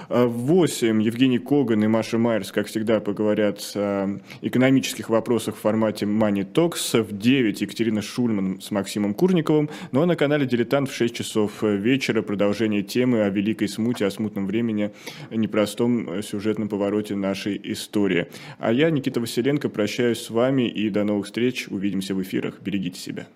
[0.09, 6.07] В 8 Евгений Коган и Маша Майерс, как всегда, поговорят о экономических вопросах в формате
[6.07, 7.03] Money Talks.
[7.03, 9.71] В 9 Екатерина Шульман с Максимом Курниковым.
[9.93, 14.11] Ну а на канале «Дилетант» в 6 часов вечера продолжение темы о великой смуте, о
[14.11, 14.91] смутном времени,
[15.31, 18.27] непростом сюжетном повороте повороте нашей истории.
[18.59, 21.69] А я, Никита Василенко, прощаюсь с вами и до новых встреч.
[21.69, 22.61] Увидимся в эфирах.
[22.63, 23.27] Берегите себя.